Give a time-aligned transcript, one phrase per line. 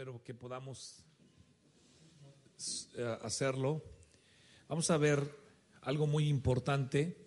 [0.00, 1.04] espero que podamos
[2.96, 3.84] eh, hacerlo.
[4.66, 5.30] Vamos a ver
[5.82, 7.18] algo muy importante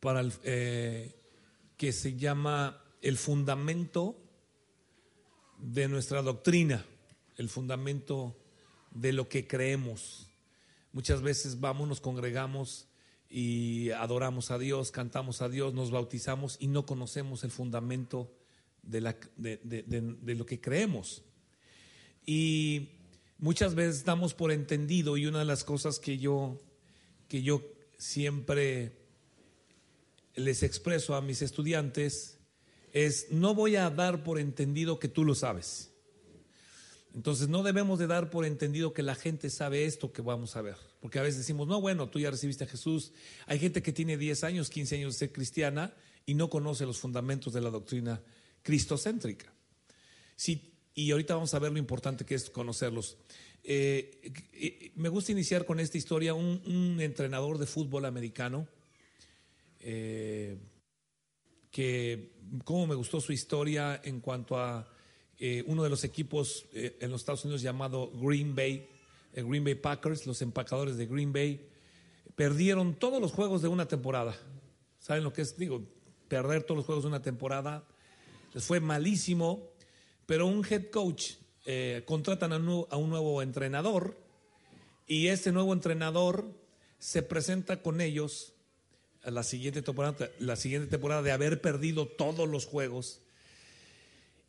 [0.00, 1.14] para el, eh,
[1.76, 4.16] que se llama el fundamento
[5.58, 6.82] de nuestra doctrina,
[7.36, 8.34] el fundamento
[8.92, 10.30] de lo que creemos.
[10.94, 12.88] Muchas veces vamos, nos congregamos
[13.28, 18.32] y adoramos a Dios, cantamos a Dios, nos bautizamos y no conocemos el fundamento
[18.82, 21.22] de, lo que creemos.
[22.26, 22.90] Y
[23.38, 26.58] muchas veces damos por entendido y una de las cosas que yo,
[27.28, 27.62] que yo
[27.98, 28.92] siempre
[30.34, 32.38] les expreso a mis estudiantes
[32.92, 35.90] es, no voy a dar por entendido que tú lo sabes.
[37.14, 40.62] Entonces no debemos de dar por entendido que la gente sabe esto que vamos a
[40.62, 40.76] ver.
[41.00, 43.12] Porque a veces decimos, no, bueno, tú ya recibiste a Jesús.
[43.46, 46.98] Hay gente que tiene 10 años, 15 años de ser cristiana y no conoce los
[46.98, 48.22] fundamentos de la doctrina
[48.62, 49.52] cristocéntrica.
[50.36, 53.16] Sí, y ahorita vamos a ver lo importante que es conocerlos.
[53.64, 56.34] Eh, eh, me gusta iniciar con esta historia.
[56.34, 58.66] Un, entrenador de fútbol americano,
[59.80, 60.58] eh,
[61.70, 62.32] que
[62.64, 64.88] cómo me gustó su historia en cuanto a
[65.66, 68.86] uno de los equipos en los Estados Unidos llamado Green Bay,
[69.34, 71.68] Green Bay Packers, los empacadores de Green Bay,
[72.36, 74.36] perdieron todos los juegos de una temporada.
[75.00, 75.56] ¿Saben lo que es?
[75.56, 75.82] Digo,
[76.28, 77.84] perder todos los juegos de una temporada.
[78.54, 79.70] Les fue malísimo,
[80.26, 81.32] pero un head coach
[81.64, 84.18] eh, contratan a un, nuevo entrenador
[85.06, 86.44] y este nuevo entrenador
[86.98, 88.54] se presenta con ellos
[89.22, 93.20] a la siguiente temporada, la siguiente temporada de haber perdido todos los juegos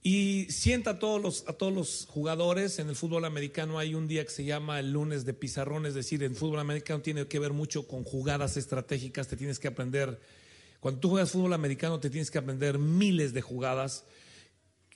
[0.04, 2.78] y sienta a todos, los, a todos los jugadores.
[2.80, 5.94] En el fútbol americano hay un día que se llama el lunes de pizarrón, es
[5.94, 10.20] decir, en fútbol americano tiene que ver mucho con jugadas estratégicas, te tienes que aprender,
[10.84, 14.04] cuando tú juegas fútbol americano te tienes que aprender miles de jugadas,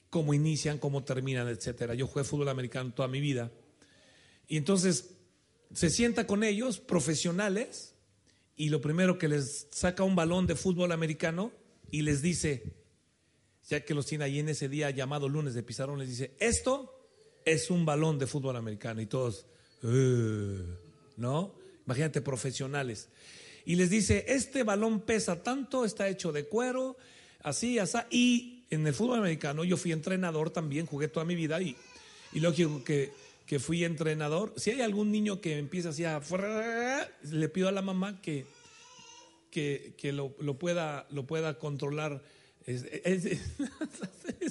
[0.10, 1.94] cómo inician, cómo terminan, etcétera.
[1.94, 3.54] Yo jugué fútbol americano toda mi vida.
[4.50, 5.12] Y entonces
[5.74, 7.96] se sienta con ellos, profesionales,
[8.58, 11.54] y lo primero que les saca un balón de fútbol americano
[11.90, 12.64] y les dice,
[13.70, 17.00] ya que los tiene ahí en ese día llamado lunes de pizarrón, les dice, esto
[17.45, 19.00] es un balón de fútbol americano.
[19.00, 19.45] Y todos,
[21.16, 21.56] ¿no?
[21.86, 23.08] Imagínate, profesionales.
[23.67, 26.95] Y les dice, este balón pesa tanto, está hecho de cuero,
[27.44, 27.98] así, así.
[28.10, 31.76] Y en el fútbol americano yo fui entrenador también, jugué toda mi vida y,
[32.32, 33.11] y lógico que,
[33.45, 34.54] que fui entrenador.
[34.55, 36.22] Si hay algún niño que empieza así a...
[37.23, 38.45] Le pido a la mamá que,
[39.52, 42.23] que, que lo, lo, pueda, lo pueda controlar
[42.66, 42.86] es,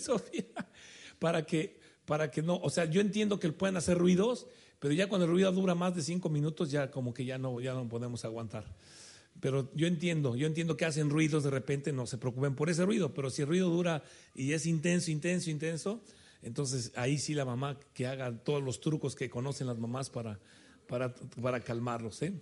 [0.02, 0.44] Sofía,
[1.18, 4.46] para que, para que no, o sea, yo entiendo que pueden hacer ruidos,
[4.78, 7.62] pero ya cuando el ruido dura más de cinco minutos, ya como que ya no,
[7.62, 8.66] ya no podemos aguantar.
[9.40, 12.84] Pero yo entiendo, yo entiendo que hacen ruidos de repente, no se preocupen por ese
[12.84, 14.02] ruido, pero si el ruido dura
[14.34, 16.02] y es intenso, intenso, intenso,
[16.42, 20.38] entonces ahí sí la mamá que haga todos los trucos que conocen las mamás para,
[20.86, 22.22] para, para calmarlos.
[22.22, 22.32] ¿eh?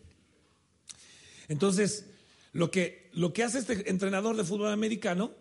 [1.48, 2.06] Entonces,
[2.52, 5.32] lo que, lo que hace este entrenador de fútbol americano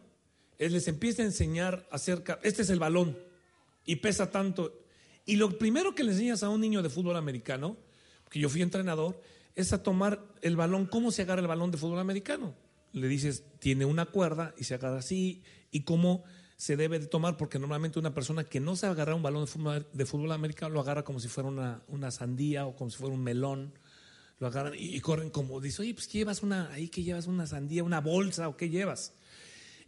[0.57, 3.17] él les empieza a enseñar acerca, este es el balón
[3.85, 4.81] y pesa tanto.
[5.25, 7.77] Y lo primero que le enseñas a un niño de fútbol americano,
[8.29, 9.19] que yo fui entrenador,
[9.55, 12.55] es a tomar el balón, ¿cómo se agarra el balón de fútbol americano?
[12.91, 16.23] Le dices, tiene una cuerda y se agarra así, y cómo
[16.55, 19.45] se debe de tomar, porque normalmente una persona que no sabe agarrar un balón
[19.93, 23.13] de fútbol, americano lo agarra como si fuera una, una, sandía o como si fuera
[23.13, 23.73] un melón,
[24.39, 27.47] lo agarran y, corren como, dice, oye, pues ¿qué llevas una, ahí que llevas una
[27.47, 29.13] sandía, una bolsa o qué llevas?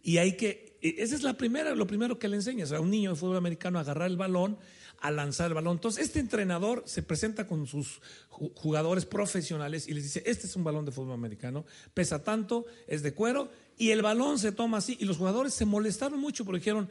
[0.04, 3.12] Y hay que, esa es la primera, lo primero que le enseñas a un niño
[3.12, 4.58] de fútbol americano a agarrar el balón,
[5.00, 5.78] a lanzar el balón.
[5.78, 10.64] Entonces, este entrenador se presenta con sus jugadores profesionales y les dice, este es un
[10.64, 14.98] balón de fútbol americano, pesa tanto, es de cuero, y el balón se toma así.
[15.00, 16.90] Y los jugadores se molestaron mucho porque dijeron,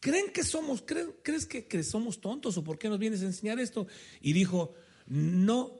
[0.00, 3.86] ¿creen que somos, crees que somos tontos o por qué nos vienes a enseñar esto?
[4.20, 4.74] Y dijo,
[5.06, 5.72] no,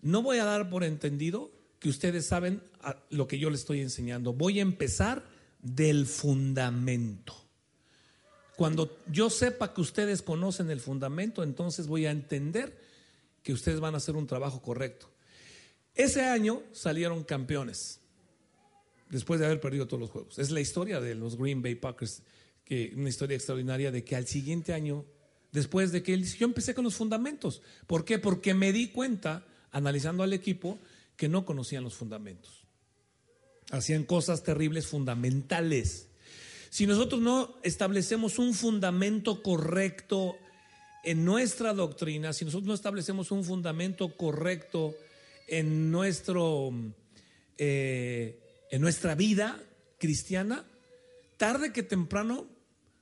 [0.00, 2.62] no voy a dar por entendido que ustedes saben
[3.10, 4.32] lo que yo les estoy enseñando.
[4.32, 5.33] Voy a empezar
[5.64, 7.34] del fundamento.
[8.56, 12.78] Cuando yo sepa que ustedes conocen el fundamento, entonces voy a entender
[13.42, 15.10] que ustedes van a hacer un trabajo correcto.
[15.94, 18.00] Ese año salieron campeones,
[19.10, 20.38] después de haber perdido todos los juegos.
[20.38, 22.22] Es la historia de los Green Bay Packers,
[22.64, 25.04] que una historia extraordinaria de que al siguiente año,
[25.50, 27.62] después de que él yo empecé con los fundamentos.
[27.86, 28.18] ¿Por qué?
[28.18, 30.78] Porque me di cuenta, analizando al equipo,
[31.16, 32.63] que no conocían los fundamentos
[33.70, 36.08] hacían cosas terribles fundamentales.
[36.70, 40.36] Si nosotros no establecemos un fundamento correcto
[41.04, 44.94] en nuestra doctrina, si nosotros no establecemos un fundamento correcto
[45.46, 46.72] en, nuestro,
[47.58, 49.60] eh, en nuestra vida
[49.98, 50.64] cristiana,
[51.36, 52.46] tarde que temprano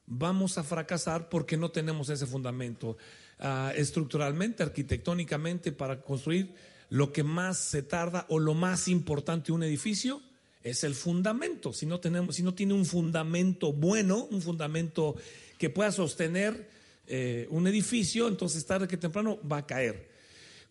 [0.07, 2.97] vamos a fracasar porque no tenemos ese fundamento.
[3.39, 6.55] Ah, estructuralmente, arquitectónicamente, para construir
[6.91, 10.23] lo que más se tarda o lo más importante un edificio
[10.63, 11.73] es el fundamento.
[11.73, 15.17] Si no, tenemos, si no tiene un fundamento bueno, un fundamento
[15.59, 16.69] que pueda sostener
[17.07, 20.11] eh, un edificio, entonces tarde que temprano va a caer.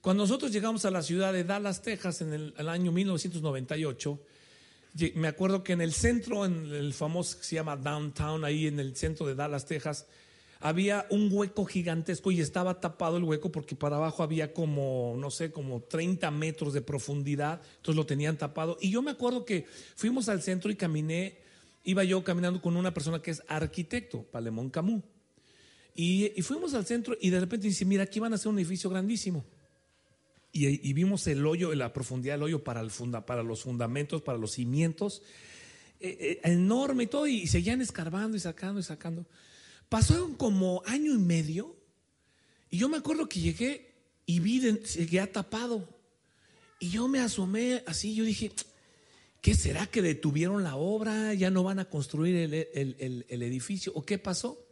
[0.02, 4.20] Cuando nosotros llegamos a la ciudad de Dallas, Texas, en el, año 1998,
[5.16, 8.80] me acuerdo que en el centro, en el famoso que se llama Downtown, ahí en
[8.80, 10.08] el centro de Dallas, Texas,
[10.62, 15.32] había un hueco gigantesco y estaba tapado el hueco porque para abajo había como, no
[15.32, 18.78] sé, como 30 metros de profundidad, entonces lo tenían tapado.
[18.80, 19.66] Y yo me acuerdo que
[19.96, 21.40] fuimos al centro y caminé,
[21.84, 25.04] iba yo caminando con una persona que es arquitecto, Palemón Camus.
[25.94, 28.60] Y, y fuimos al centro y de repente dice, mira, aquí van a hacer un
[28.60, 29.44] edificio grandísimo.
[30.54, 34.38] Y, vimos el hoyo, la profundidad del hoyo para, el funda, para los fundamentos, para
[34.38, 35.22] los cimientos,
[36.02, 39.26] eh, eh, enorme y todo, y seguían escarbando y sacando y sacando.
[39.92, 41.76] Pasaron como año y medio
[42.70, 43.92] y yo me acuerdo que llegué
[44.26, 45.86] y vi, seguía tapado.
[46.80, 48.54] Y yo me asomé así, yo dije,
[49.42, 51.34] ¿qué será que detuvieron la obra?
[51.34, 52.38] ¿Ya no van a construir
[52.74, 53.92] el, edificio?
[53.94, 54.66] ¿O qué pasó?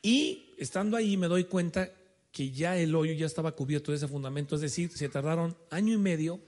[0.00, 1.92] Y estando ahí me doy cuenta
[2.32, 5.92] que ya el hoyo ya estaba cubierto de ese fundamento, es decir, se tardaron año
[5.92, 6.40] y medio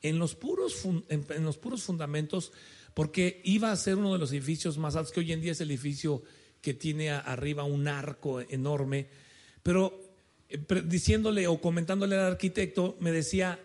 [0.00, 2.52] en los puros, en los puros fundamentos,
[2.94, 5.60] porque iba a ser uno de los edificios más altos, que hoy en día es
[5.60, 6.22] el edificio
[6.62, 9.08] que tiene arriba un arco enorme,
[9.62, 10.00] pero
[10.48, 13.60] eh, diciéndole o comentándole al arquitecto, me decía,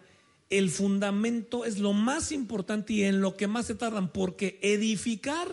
[0.49, 5.47] el fundamento es lo más importante y en lo que más se tardan, porque edificar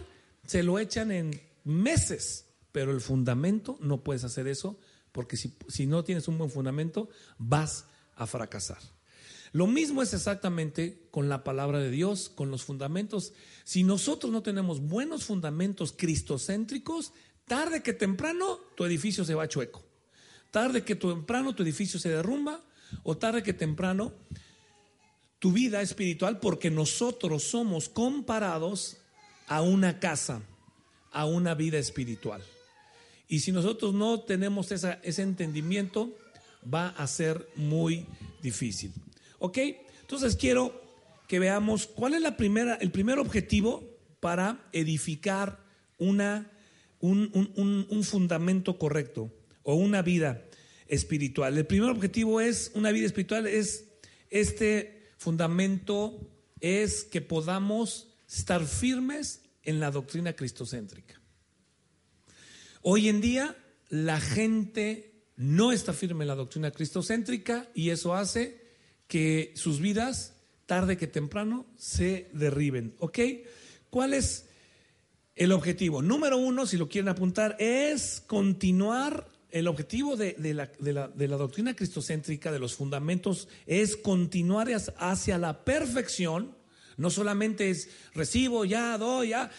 [0.47, 4.79] se lo echan en meses, pero el fundamento no puedes hacer eso,
[5.13, 7.09] porque si, si no tienes un buen fundamento,
[7.39, 7.87] vas
[8.17, 8.79] a fracasar.
[9.53, 13.33] Lo mismo es exactamente con la palabra de Dios, con los fundamentos.
[13.63, 17.13] Si nosotros no tenemos buenos fundamentos cristocéntricos,
[17.47, 19.85] Tarde que temprano tu edificio se va chueco.
[20.51, 22.63] Tarde que temprano tu edificio se derrumba
[23.03, 24.13] o tarde que temprano
[25.39, 28.97] tu vida espiritual, porque nosotros somos comparados
[29.47, 30.41] a una casa,
[31.13, 32.43] a una vida espiritual.
[33.29, 36.17] Y si nosotros no tenemos ese entendimiento,
[36.73, 38.07] va a ser muy
[38.43, 38.93] difícil.
[39.39, 39.59] ¿Ok?
[40.01, 40.81] Entonces quiero
[41.29, 43.85] que veamos cuál es la primera, el primer objetivo
[44.21, 45.59] para edificar
[45.99, 46.51] una
[47.09, 50.45] un, fundamento correcto o una vida
[50.87, 51.57] espiritual.
[51.57, 53.85] El primer objetivo es una vida espiritual, es
[54.31, 56.31] este fundamento,
[56.61, 61.21] es que podamos estar firmes en la doctrina cristocéntrica.
[62.83, 63.57] Hoy en día
[63.89, 68.63] la gente no está firme en la doctrina cristocéntrica y eso hace
[69.09, 70.35] que sus vidas,
[70.67, 72.95] tarde que temprano, se derriben.
[72.99, 73.19] ¿Ok?
[73.91, 74.47] ¿Cuál es
[75.37, 79.27] el objetivo número uno, si lo quieren apuntar, es continuar.
[79.51, 86.57] El objetivo de, la, doctrina cristocéntrica, de los fundamentos, es continuar hacia la perfección.
[86.97, 89.51] No solamente es recibo, ya, doy, ya,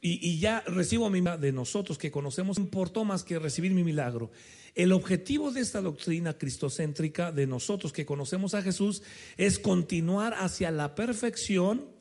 [0.00, 4.30] y, y ya recibo mi de nosotros que conocemos, importó más que recibir mi milagro.
[4.74, 9.02] El objetivo de esta doctrina cristocéntrica de nosotros que conocemos a Jesús
[9.36, 11.93] es continuar hacia la perfección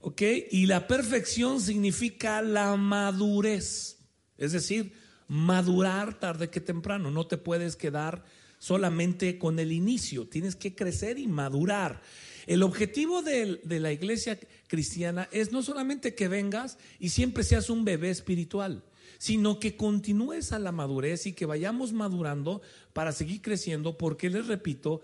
[0.00, 0.22] ¿Ok?
[0.50, 3.98] Y la perfección significa la madurez.
[4.38, 4.92] Es decir,
[5.28, 7.10] madurar tarde que temprano.
[7.10, 8.24] No te puedes quedar
[8.58, 10.26] solamente con el inicio.
[10.26, 12.00] Tienes que crecer y madurar.
[12.46, 17.68] El objetivo de, de, la iglesia cristiana es no solamente que vengas y siempre seas
[17.68, 18.82] un bebé espiritual,
[19.18, 22.62] sino que continúes a la madurez y que vayamos madurando
[22.94, 25.02] para seguir creciendo, porque les repito,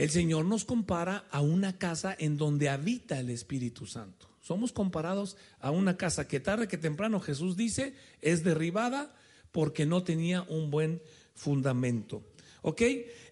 [0.00, 4.30] el Señor nos compara a una casa en donde habita el Espíritu Santo.
[4.40, 7.92] Somos comparados a una casa que tarde que temprano Jesús dice
[8.22, 9.14] es derribada
[9.52, 11.02] porque no tenía un buen
[11.34, 12.24] fundamento.
[12.62, 12.80] ¿Ok?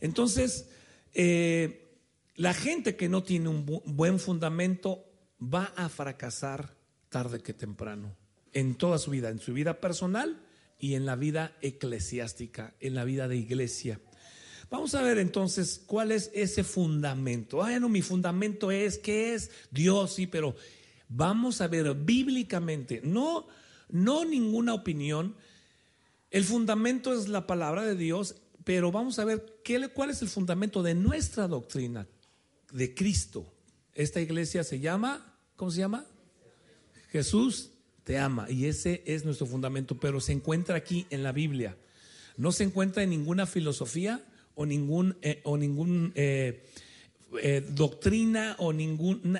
[0.02, 0.68] Entonces,
[1.14, 1.88] eh,
[2.34, 5.06] la gente que no tiene un buen fundamento
[5.42, 6.76] va a fracasar
[7.08, 8.14] tarde que temprano
[8.52, 10.44] en toda su vida, en su vida personal
[10.78, 14.02] y en la vida eclesiástica, en la vida de iglesia.
[14.70, 17.62] Vamos a ver entonces cuál es ese fundamento.
[17.62, 19.50] Ah, no, mi fundamento es, ¿qué es?
[19.70, 20.54] Dios, sí, pero
[21.08, 23.46] vamos a ver bíblicamente, no,
[23.88, 25.34] no ninguna opinión.
[26.30, 30.28] El fundamento es la palabra de Dios, pero vamos a ver qué, cuál es el
[30.28, 32.06] fundamento de nuestra doctrina
[32.70, 33.50] de Cristo.
[33.94, 36.04] Esta iglesia se llama, ¿cómo se llama?
[37.10, 37.70] Jesús
[38.04, 41.76] te ama y ese es nuestro fundamento, pero se encuentra aquí en la Biblia.
[42.37, 44.25] No se encuentra en ninguna filosofía,
[44.59, 46.65] o ningún, eh, o ningún eh,
[47.41, 49.38] eh, doctrina o ningún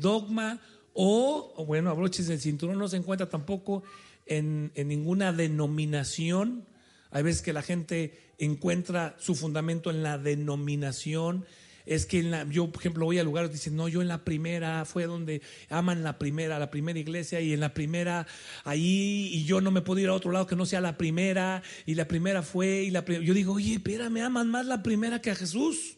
[0.00, 0.60] dogma
[0.92, 3.84] o, bueno, abroches del cinturón no se encuentra tampoco
[4.26, 6.64] en, en ninguna denominación.
[7.12, 11.46] Hay veces que la gente encuentra su fundamento en la denominación
[11.88, 14.24] es que en la, yo, por ejemplo, voy a lugares dicen, no, yo en la
[14.24, 15.40] primera fue donde
[15.70, 18.26] aman la primera, la primera iglesia, y en la primera,
[18.64, 21.62] ahí, y yo no me puedo ir a otro lado que no sea la primera,
[21.86, 25.22] y la primera fue, y la yo digo, oye, espera, me aman más la primera
[25.22, 25.96] que a Jesús.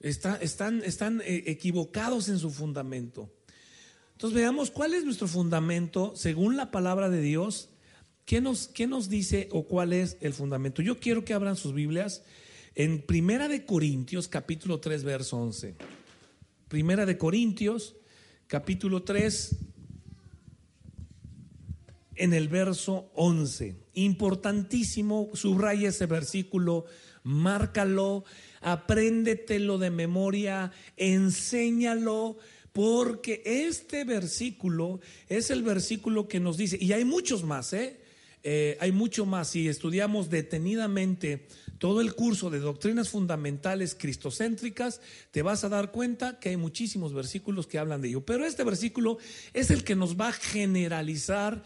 [0.00, 3.32] están, están eh, equivocados en su fundamento.
[4.12, 7.68] Entonces veamos cuál es nuestro fundamento según la palabra de Dios.
[8.24, 10.82] ¿Qué nos, qué nos dice o cuál es el fundamento?
[10.82, 12.24] Yo quiero que abran sus Biblias
[12.76, 15.74] en Primera de Corintios, capítulo 3, verso 11.
[16.68, 17.96] Primera de Corintios,
[18.46, 19.56] capítulo 3,
[22.16, 23.76] en el verso 11.
[23.94, 26.84] Importantísimo, subraya ese versículo,
[27.22, 28.24] márcalo,
[28.60, 32.36] apréndetelo de memoria, enséñalo,
[32.74, 38.02] porque este versículo es el versículo que nos dice, y hay muchos más, ¿eh?
[38.48, 39.48] Eh, hay mucho más.
[39.48, 46.38] Si estudiamos detenidamente todo el curso de doctrinas fundamentales cristocéntricas, te vas a dar cuenta
[46.38, 48.24] que hay muchísimos versículos que hablan de ello.
[48.24, 49.18] Pero este versículo
[49.52, 51.64] es el que nos va a generalizar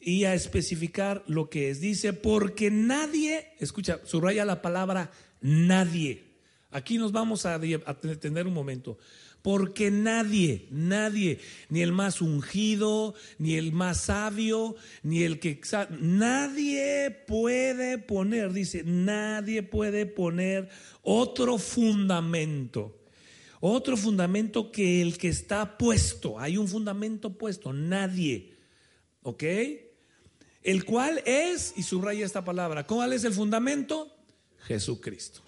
[0.00, 1.80] y a especificar lo que es.
[1.80, 6.24] Dice, porque nadie, escucha, subraya la palabra nadie.
[6.70, 8.98] Aquí nos vamos a, a tener un momento
[9.48, 11.40] porque nadie, nadie,
[11.70, 15.58] ni el más ungido, ni el más sabio, ni el que...
[15.98, 20.68] Nadie puede poner, dice, nadie puede poner
[21.00, 22.94] otro fundamento.
[23.60, 26.38] Otro fundamento que el que está puesto.
[26.38, 28.54] Hay un fundamento puesto, nadie.
[29.22, 29.44] ¿Ok?
[30.62, 34.14] El cual es, y subraya esta palabra, ¿cuál es el fundamento?
[34.66, 35.47] Jesucristo.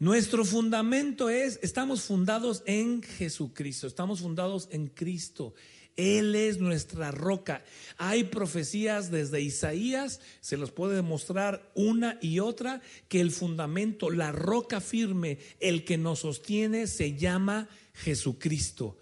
[0.00, 5.52] Nuestro fundamento es, estamos fundados en Jesucristo, estamos fundados en Cristo.
[5.94, 7.62] Él es nuestra roca.
[7.98, 14.32] Hay profecías desde Isaías, se los puede demostrar una y otra, que el fundamento, la
[14.32, 18.96] roca firme, el que nos sostiene, se llama Jesucristo.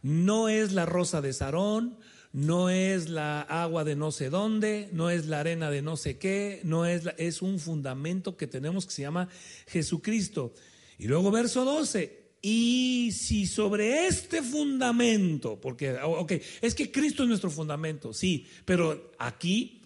[0.00, 1.98] No es la rosa de Sarón,
[2.32, 6.18] no es la agua de no sé dónde, no es la arena de no sé
[6.18, 9.28] qué, no es, es un fundamento que tenemos que se llama
[9.66, 10.52] Jesucristo.
[10.98, 17.28] Y luego verso 12, y si sobre este fundamento, porque, ok, es que Cristo es
[17.28, 19.82] nuestro fundamento, sí, pero aquí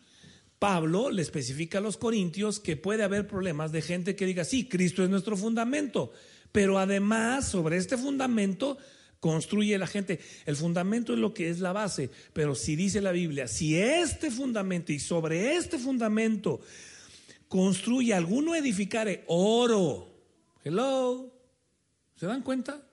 [0.58, 4.68] Pablo le especifica a los corintios que puede haber problemas de gente que diga, sí,
[4.68, 6.12] Cristo es nuestro fundamento,
[6.52, 8.78] pero además sobre este fundamento
[9.22, 10.18] construye la gente.
[10.46, 14.32] El fundamento es lo que es la base, pero si dice la Biblia, si este
[14.32, 16.60] fundamento y sobre este fundamento
[17.46, 20.08] construye alguno edificare oro,
[20.64, 21.32] hello,
[22.16, 22.84] ¿se dan cuenta?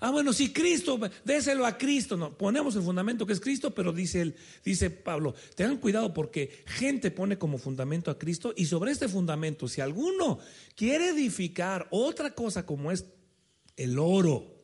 [0.00, 2.18] Ah, bueno, si Cristo, déselo a Cristo.
[2.18, 6.62] No, ponemos el fundamento que es Cristo, pero dice, él, dice Pablo, tengan cuidado porque
[6.66, 10.40] gente pone como fundamento a Cristo y sobre este fundamento, si alguno
[10.76, 13.06] quiere edificar otra cosa como es
[13.78, 14.57] el oro,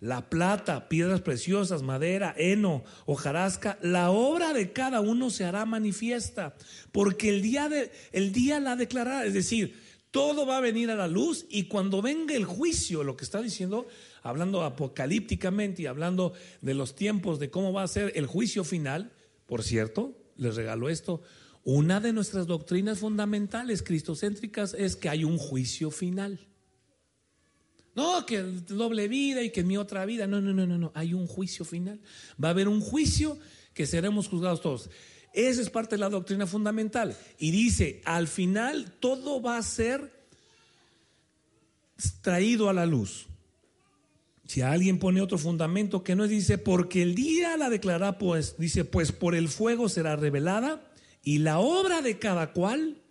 [0.00, 6.54] la plata, piedras preciosas, madera, heno, hojarasca, la obra de cada uno se hará manifiesta,
[6.92, 9.74] porque el día, de, el día la declarará, es decir,
[10.10, 13.42] todo va a venir a la luz y cuando venga el juicio, lo que está
[13.42, 13.86] diciendo,
[14.22, 19.12] hablando apocalípticamente y hablando de los tiempos de cómo va a ser el juicio final,
[19.46, 21.22] por cierto, les regalo esto,
[21.64, 26.48] una de nuestras doctrinas fundamentales cristocéntricas es que hay un juicio final.
[27.98, 30.28] No, que doble vida y que mi otra vida.
[30.28, 30.92] No, no, no, no, no.
[30.94, 32.00] Hay un juicio final.
[32.42, 33.36] Va a haber un juicio
[33.74, 34.88] que seremos juzgados todos.
[35.34, 37.16] Esa es parte de la doctrina fundamental.
[37.40, 40.12] Y dice, al final todo va a ser
[42.20, 43.26] traído a la luz.
[44.46, 48.58] Si alguien pone otro fundamento que no es, dice, porque el día la declarará, pues,
[48.58, 50.88] dice, pues por el fuego será revelada
[51.24, 53.02] y la obra de cada cual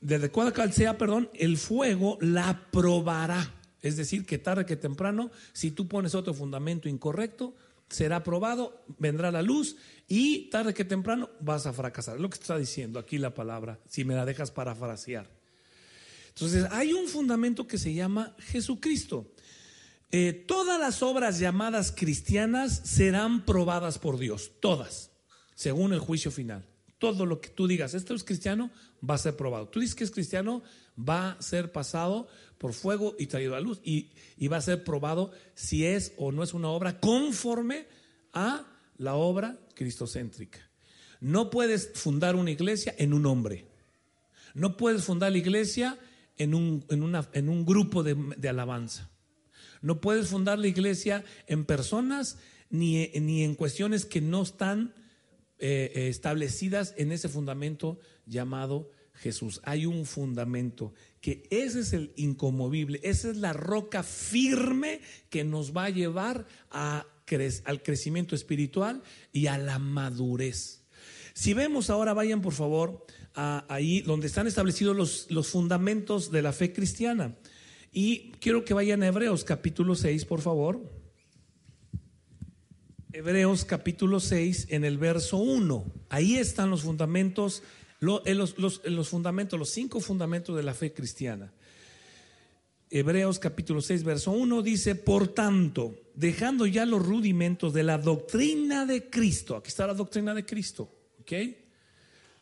[0.00, 3.54] desde cual sea, perdón, el fuego la probará.
[3.82, 7.54] Es decir, que tarde que temprano, si tú pones otro fundamento incorrecto,
[7.88, 9.76] será probado, vendrá la luz
[10.06, 12.16] y tarde que temprano vas a fracasar.
[12.16, 15.28] Es lo que está diciendo aquí la palabra, si me la dejas parafrasear.
[16.28, 19.32] Entonces, hay un fundamento que se llama Jesucristo.
[20.12, 25.10] Eh, todas las obras llamadas cristianas serán probadas por Dios, todas,
[25.54, 26.69] según el juicio final.
[27.00, 28.70] Todo lo que tú digas, esto es cristiano,
[29.02, 29.68] va a ser probado.
[29.68, 30.62] Tú dices que es cristiano,
[30.96, 32.28] va a ser pasado
[32.58, 33.80] por fuego y traído a luz.
[33.82, 34.10] Y,
[34.48, 37.86] va a ser probado si es o no es una obra conforme
[38.34, 38.66] a
[38.98, 40.60] la obra cristocéntrica.
[41.20, 43.64] No puedes fundar una iglesia en un hombre.
[44.52, 45.98] No puedes fundar la iglesia
[46.36, 49.08] en un, en un grupo de, de, alabanza.
[49.80, 52.36] No puedes fundar la iglesia en personas
[52.68, 54.92] ni, ni en cuestiones que no están
[55.60, 59.60] eh, eh, establecidas en ese fundamento llamado Jesús.
[59.64, 65.76] Hay un fundamento que ese es el incomovible, esa es la roca firme que nos
[65.76, 67.06] va a llevar a
[67.64, 69.02] al crecimiento espiritual
[69.32, 70.82] y a la madurez.
[71.32, 76.52] Si vemos ahora, vayan por favor ahí donde están establecidos los, los fundamentos de la
[76.52, 77.36] fe cristiana.
[77.92, 80.99] Y quiero que vayan a Hebreos capítulo 6, por favor.
[83.12, 85.84] Hebreos capítulo 6 en el verso 1.
[86.10, 87.64] Ahí están los fundamentos,
[88.24, 91.52] eh, los, los, los, fundamentos, los cinco fundamentos de la fe cristiana.
[92.88, 98.86] Hebreos capítulo 6, verso 1 dice, por tanto, dejando ya los rudimentos de la doctrina
[98.86, 101.32] de Cristo, aquí está la doctrina de Cristo, ¿ok?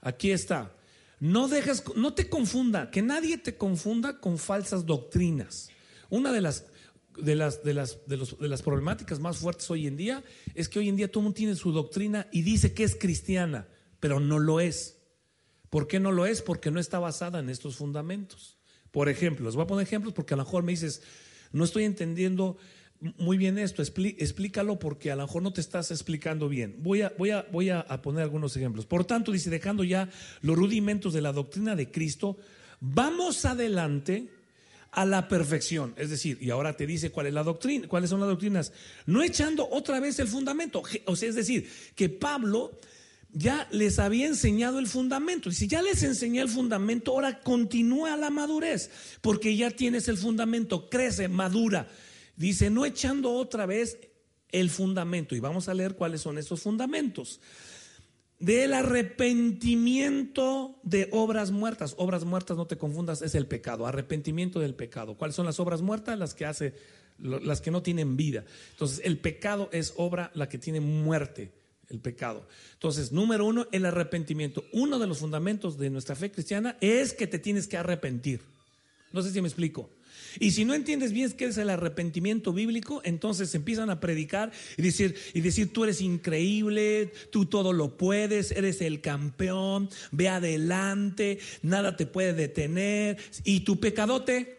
[0.03, 0.75] Aquí está.
[1.19, 5.71] No dejes, no te confunda, que nadie te confunda con falsas doctrinas.
[6.11, 6.67] Una de las
[7.21, 10.69] de las, de las, de, los, de las problemáticas más fuertes hoy en día es
[10.69, 13.69] que hoy en día todo el mundo tiene su doctrina y dice que es cristiana,
[14.01, 14.99] pero no lo es.
[15.71, 16.43] ¿Por qué no lo es?
[16.43, 18.59] Porque no está basada en estos fundamentos.
[18.91, 21.03] Por ejemplo, les voy a poner ejemplos porque a lo mejor me dices,
[21.53, 22.57] no estoy entendiendo
[23.01, 26.77] muy bien esto, explícalo porque a lo mejor no te estás explicando bien.
[26.81, 28.87] Voy a, voy, a, voy a poner algunos ejemplos.
[28.87, 30.11] Por tanto, dice, dejando ya
[30.41, 32.39] los rudimentos de la doctrina de Cristo,
[32.81, 34.31] vamos adelante
[34.93, 35.95] a la perfección.
[35.97, 38.73] Es decir, y ahora te dice cuál es la doctrina, cuáles son las doctrinas,
[39.07, 40.83] no echando otra vez el fundamento.
[41.05, 42.79] O sea, es decir, que Pablo
[43.33, 45.51] ya les había enseñado el fundamento.
[45.51, 48.91] Dice, ya les enseñé el fundamento, ahora continúa la madurez,
[49.21, 51.89] porque ya tienes el fundamento, crece, madura.
[52.37, 53.99] Dice, no echando otra vez
[54.51, 55.35] el fundamento.
[55.35, 57.41] Y vamos a leer cuáles son esos fundamentos.
[58.39, 61.95] Del arrepentimiento de obras muertas.
[61.99, 63.87] Obras muertas, no te confundas, es el pecado.
[63.87, 65.17] Arrepentimiento del pecado.
[65.17, 66.19] ¿Cuáles son las obras muertas?
[66.19, 66.75] Las que hace,
[67.19, 68.45] las que no tienen vida.
[68.71, 71.53] Entonces, el pecado es obra la que tiene muerte
[71.89, 72.47] el pecado.
[72.75, 74.65] Entonces, número uno, el arrepentimiento.
[74.73, 78.41] Uno de los fundamentos de nuestra fe cristiana es que te tienes que arrepentir.
[79.13, 79.91] No sé si me explico.
[80.39, 84.83] Y si no entiendes bien qué es el arrepentimiento bíblico, entonces empiezan a predicar y
[84.83, 91.39] decir, y decir, tú eres increíble, tú todo lo puedes, eres el campeón, ve adelante,
[91.63, 93.19] nada te puede detener.
[93.45, 94.58] Y tu pecadote,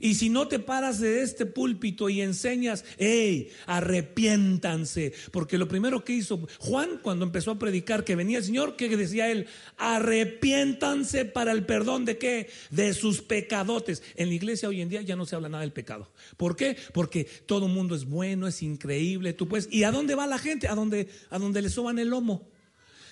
[0.00, 6.04] y si no te paras de este púlpito y enseñas, hey, arrepiéntanse, porque lo primero
[6.04, 11.24] que hizo Juan cuando empezó a predicar que venía el Señor, que decía él, arrepiéntanse
[11.24, 12.48] para el perdón de qué?
[12.70, 14.02] De sus pecadotes.
[14.16, 16.10] En la iglesia hoy en día ya no se habla nada del pecado.
[16.36, 16.76] ¿Por qué?
[16.92, 19.68] Porque todo mundo es bueno, es increíble, tú puedes.
[19.70, 20.68] ¿Y a dónde va la gente?
[20.68, 22.48] A donde, a donde le soban el lomo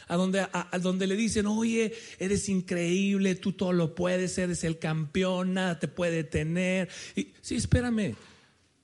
[0.06, 4.78] a donde, a, donde le dicen, oye, eres increíble, tú todo lo puedes, eres el
[4.78, 6.88] campeón, nada te puede tener.
[7.14, 8.14] Y, sí, espérame,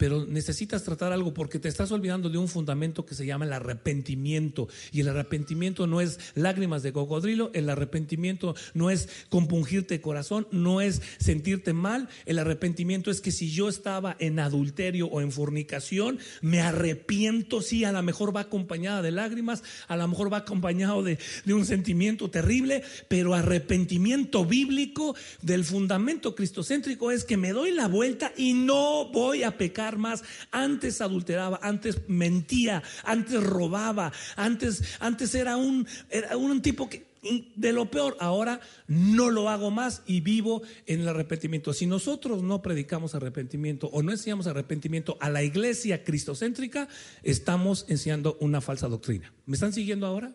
[0.02, 3.52] pero necesitas tratar algo porque te estás olvidando de un fundamento que se llama el
[3.52, 4.66] arrepentimiento.
[4.90, 10.80] Y el arrepentimiento no es lágrimas de cocodrilo, el arrepentimiento no es compungirte corazón, no
[10.80, 12.08] es sentirte mal.
[12.26, 17.84] El arrepentimiento es que si yo estaba en adulterio o en fornicación, me arrepiento, sí,
[17.84, 21.64] a lo mejor va acompañada de lágrimas, a lo mejor va acompañado de, de un
[21.64, 28.54] sentimiento terrible, pero arrepentimiento bíblico del fundamento cristocéntrico es que me doy la vuelta y
[28.54, 30.22] no voy a pecar más.
[30.50, 37.12] Antes adulteraba, antes mentía, antes robaba, antes, antes era un, era un tipo que
[37.54, 41.72] de lo peor, ahora no lo hago más y vivo en el arrepentimiento.
[41.72, 46.88] Si nosotros no predicamos arrepentimiento o no enseñamos arrepentimiento a la iglesia cristocéntrica,
[47.22, 49.32] estamos enseñando una falsa doctrina.
[49.46, 50.34] ¿Me están siguiendo ahora?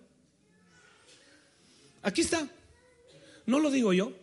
[2.04, 2.48] Aquí está.
[3.46, 4.14] No lo digo yo.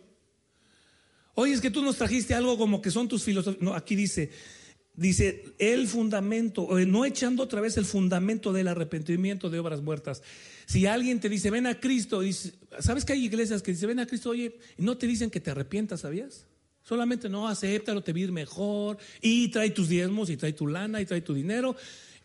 [1.35, 3.61] Oye, es que tú nos trajiste algo como que son tus filosofías.
[3.61, 4.31] No, aquí dice,
[4.97, 10.23] Dice, el fundamento, no echando otra vez el fundamento del arrepentimiento de obras muertas.
[10.65, 12.21] Si alguien te dice, ven a Cristo,
[12.79, 15.41] ¿sabes que hay iglesias que dicen, ven a Cristo, oye, y no te dicen que
[15.41, 16.47] te arrepientas, ¿sabías?
[16.81, 21.05] Solamente no, acéptalo, te ir mejor, y trae tus diezmos, y trae tu lana, y
[21.05, 21.75] trae tu dinero,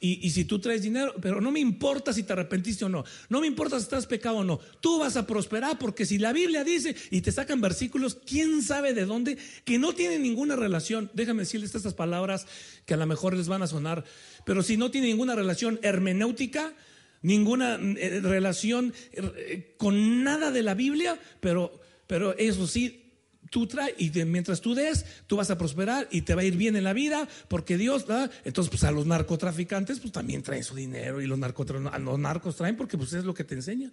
[0.02, 3.40] y, si tú traes dinero, pero no me importa si te arrepentiste o no, no
[3.42, 6.64] me importa si estás pecado o no, tú vas a prosperar porque si la Biblia
[6.64, 11.42] dice y te sacan versículos, quién sabe de dónde, que no tienen ninguna relación, déjame
[11.42, 12.46] decirles estas palabras
[12.86, 14.04] que a lo mejor les van a sonar,
[14.46, 16.72] pero si no tiene ninguna relación hermenéutica,
[17.20, 23.09] ninguna eh, relación eh, con nada de la Biblia, pero, pero eso sí,
[23.50, 26.56] tú traes y mientras tú des, tú vas a prosperar y te va a ir
[26.56, 30.64] bien en la vida porque Dios, da entonces pues a los narcotraficantes pues también traen
[30.64, 33.92] su dinero y los, los narcos traen porque pues es lo que te enseñan.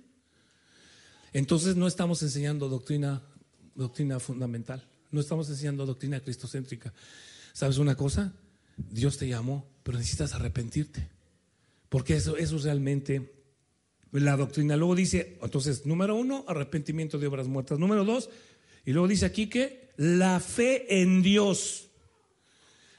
[1.34, 3.22] Entonces no estamos enseñando doctrina,
[3.76, 6.93] doctrina fundamental, no estamos enseñando doctrina cristocéntrica.
[7.54, 8.34] ¿Sabes una cosa?
[8.78, 11.10] Dios te llamó, pero necesitas arrepentirte.
[11.89, 13.34] Porque eso, eso realmente
[14.12, 14.76] la doctrina.
[14.76, 17.80] Luego dice, entonces, número uno, arrepentimiento de obras muertas.
[17.80, 18.30] Número dos,
[18.88, 21.89] y luego dice aquí que la fe en Dios.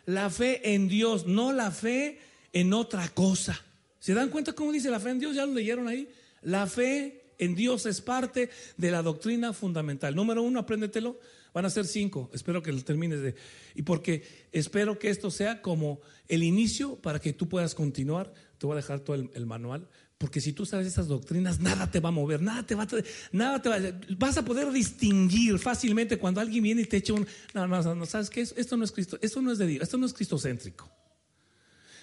[0.05, 2.19] La fe en Dios, no la fe
[2.53, 3.59] en otra cosa.
[3.99, 5.35] ¿Se dan cuenta cómo dice la fe en Dios?
[5.35, 6.07] ¿Ya lo leyeron ahí?
[6.43, 10.15] La fe en Dios es parte de la doctrina fundamental.
[10.15, 11.19] Número uno, apréndetelo.
[11.55, 12.29] Van a ser cinco.
[12.35, 13.35] Espero que lo termines de.
[13.75, 18.35] Y porque espero que esto sea como el inicio para que tú puedas continuar.
[18.59, 19.89] Te voy a dejar todo el, manual.
[20.19, 22.89] Porque si tú sabes esas doctrinas, nada te va a mover, nada te va a,
[23.31, 23.79] nada te va
[24.19, 28.05] vas a poder distinguir fácilmente cuando alguien viene y te echa un, no, no, no,
[28.05, 30.91] sabes qué, esto no es Cristo, esto no es de Dios, esto no es cristocéntrico.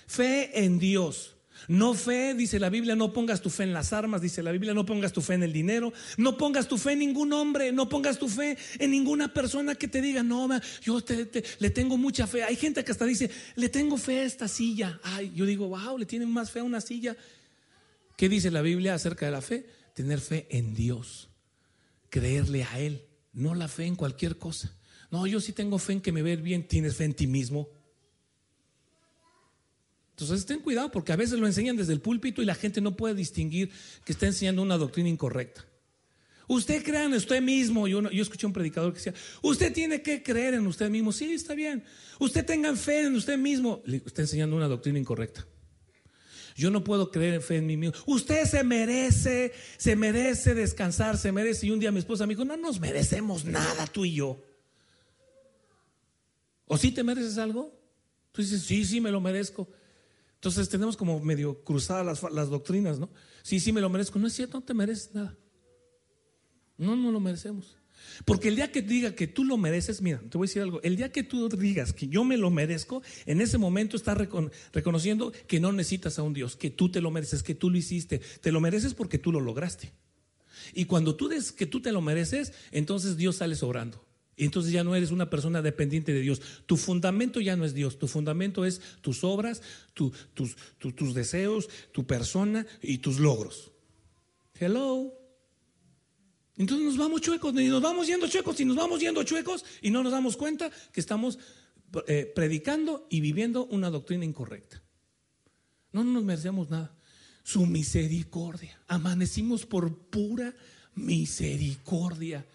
[0.07, 1.33] Fe en Dios.
[1.67, 4.73] No fe, dice la Biblia, no pongas tu fe en las armas, dice la Biblia,
[4.73, 7.87] no pongas tu fe en el dinero, no pongas tu fe en ningún hombre, no
[7.89, 10.49] pongas tu fe en ninguna persona que te diga, no,
[10.81, 11.01] yo
[11.59, 12.43] le tengo mucha fe.
[12.43, 14.99] Hay gente que hasta dice, le tengo fe a esta silla.
[15.03, 17.15] Ay, yo digo, wow, le tienen más fe a una silla.
[18.17, 19.67] ¿Qué dice la Biblia acerca de la fe?
[19.93, 21.29] Tener fe en Dios,
[22.09, 24.75] creerle a Él, no la fe en cualquier cosa.
[25.11, 27.69] No, yo sí tengo fe en que me ve bien, tienes fe en ti mismo.
[30.11, 32.95] Entonces ten cuidado porque a veces lo enseñan desde el púlpito y la gente no
[32.95, 33.69] puede distinguir
[34.05, 35.65] que está enseñando una doctrina incorrecta.
[36.47, 37.87] Usted crea en usted mismo.
[37.87, 41.11] Yo, yo escuché un predicador que decía, usted tiene que creer en usted mismo.
[41.11, 41.83] Sí, está bien.
[42.19, 43.81] Usted tenga fe en usted mismo.
[43.85, 45.45] Le está enseñando una doctrina incorrecta.
[46.55, 47.99] Yo no puedo creer en fe en mí mismo.
[48.05, 51.67] Usted se merece, se merece descansar, se merece.
[51.67, 54.41] Y un día mi esposa me dijo, no nos merecemos nada tú y yo.
[56.67, 57.77] ¿O sí te mereces algo?
[58.31, 59.67] Tú dices, sí, sí, me lo merezco.
[60.35, 63.09] Entonces tenemos como medio cruzadas las, doctrinas, ¿no?
[63.43, 64.17] Sí, sí me lo merezco.
[64.17, 65.37] No es cierto, no te mereces nada.
[66.77, 67.75] No, no lo merecemos.
[68.23, 70.81] Porque el día que diga que tú lo mereces, mira, te voy a decir algo,
[70.83, 74.17] el día que tú digas que yo me lo merezco, en ese momento estás
[74.73, 77.77] reconociendo que no necesitas a un Dios, que tú te lo mereces, que tú lo
[77.77, 79.91] hiciste, te lo mereces porque tú lo lograste.
[80.73, 84.03] Y cuando tú des que tú te lo mereces, entonces Dios sale sobrando.
[84.37, 86.41] Y entonces ya no eres una persona dependiente de Dios.
[86.65, 87.97] Tu fundamento ya no es Dios.
[87.97, 89.61] Tu fundamento es tus obras,
[89.93, 93.71] tus, tus deseos, tu persona y tus logros.
[94.59, 95.24] Hello.
[96.57, 99.89] Entonces nos vamos chuecos y nos vamos yendo chuecos y nos vamos yendo chuecos y
[99.89, 101.37] no nos damos cuenta que estamos
[102.07, 104.81] eh, predicando y viviendo una doctrina incorrecta.
[105.91, 106.95] No nos merecemos nada.
[107.43, 108.79] Su misericordia.
[108.87, 110.55] Amanecimos por pura
[110.95, 112.45] misericordia.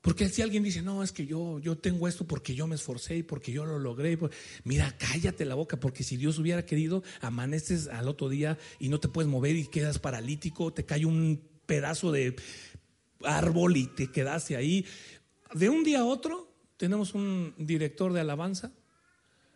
[0.00, 3.16] Porque si alguien dice, no, es que yo, yo tengo esto porque yo me esforcé
[3.16, 4.18] y porque yo lo logré,
[4.62, 9.00] mira, cállate la boca, porque si Dios hubiera querido, amaneces al otro día y no
[9.00, 12.36] te puedes mover y quedas paralítico, te cae un pedazo de
[13.26, 14.84] árbol y te quedaste ahí.
[15.52, 18.72] De un día a otro, tenemos un director de alabanza,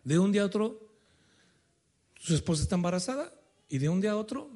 [0.03, 0.89] de un día a otro,
[2.15, 3.33] su esposa está embarazada
[3.69, 4.49] y de un día a otro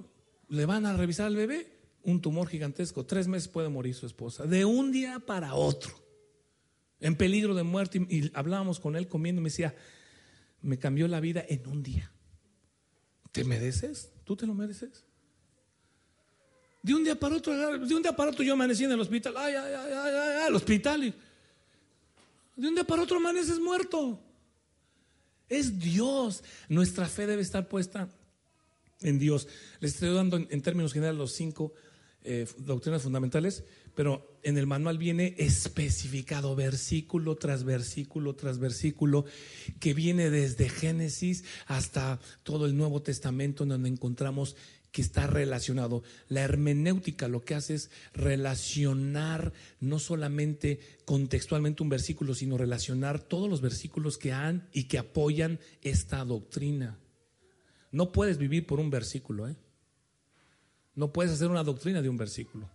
[0.50, 1.74] le van a revisar al bebé
[2.04, 3.06] un tumor gigantesco.
[3.06, 4.46] Tres meses puede morir su esposa.
[4.46, 5.94] De un día para otro.
[7.00, 8.06] En peligro de muerte.
[8.10, 9.76] Y, hablábamos con él comiendo y me decía,
[10.62, 12.12] me cambió la vida en un día.
[13.32, 14.12] ¿Te mereces?
[14.24, 15.06] ¿Tú te lo mereces?
[16.84, 19.34] De un día para otro, de un día para otro yo amanecí en el hospital.
[19.38, 21.16] Ay, ay, ay, ay, ay, al hospital.
[22.58, 24.20] De un día para otro amaneces muerto.
[25.48, 26.44] Es Dios.
[26.68, 28.10] Nuestra fe debe estar puesta
[29.02, 29.48] en Dios.
[29.80, 31.74] Les estoy dando en términos generales los cinco
[32.26, 33.64] eh, doctrinas fundamentales,
[33.96, 39.26] pero en el manual viene especificado versículo tras versículo tras versículo,
[39.80, 44.56] que viene desde Génesis hasta todo el Nuevo Testamento, donde encontramos
[44.94, 46.04] que está relacionado.
[46.30, 53.50] La hermenéutica lo que hace es relacionar no solamente contextualmente un versículo, sino relacionar todos
[53.50, 57.00] los versículos que han y que apoyan esta doctrina.
[57.92, 59.56] No puedes vivir por un versículo, ¿eh?
[60.96, 62.70] No puedes hacer una doctrina de un versículo.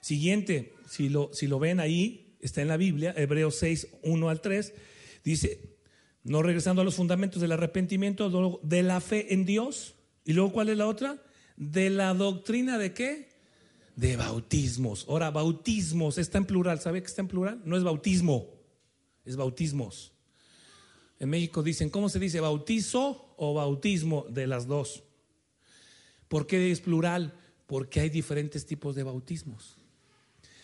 [0.00, 4.40] Siguiente, si lo, si lo ven ahí, está en la Biblia, Hebreos 6, 1 al
[4.40, 4.74] 3,
[5.24, 5.74] dice,
[6.22, 9.96] no regresando a los fundamentos del arrepentimiento, de la fe en Dios.
[10.24, 11.22] Y luego, ¿cuál es la otra?
[11.56, 13.28] De la doctrina de qué?
[13.96, 15.06] De bautismos.
[15.08, 16.80] Ahora, bautismos está en plural.
[16.80, 17.62] ¿Sabe que está en plural?
[17.64, 18.48] No es bautismo,
[19.24, 20.12] es bautismos.
[21.20, 22.40] En México dicen, ¿cómo se dice?
[22.40, 24.26] ¿Bautizo o bautismo?
[24.28, 25.04] De las dos.
[26.28, 27.34] ¿Por qué es plural?
[27.66, 29.76] Porque hay diferentes tipos de bautismos.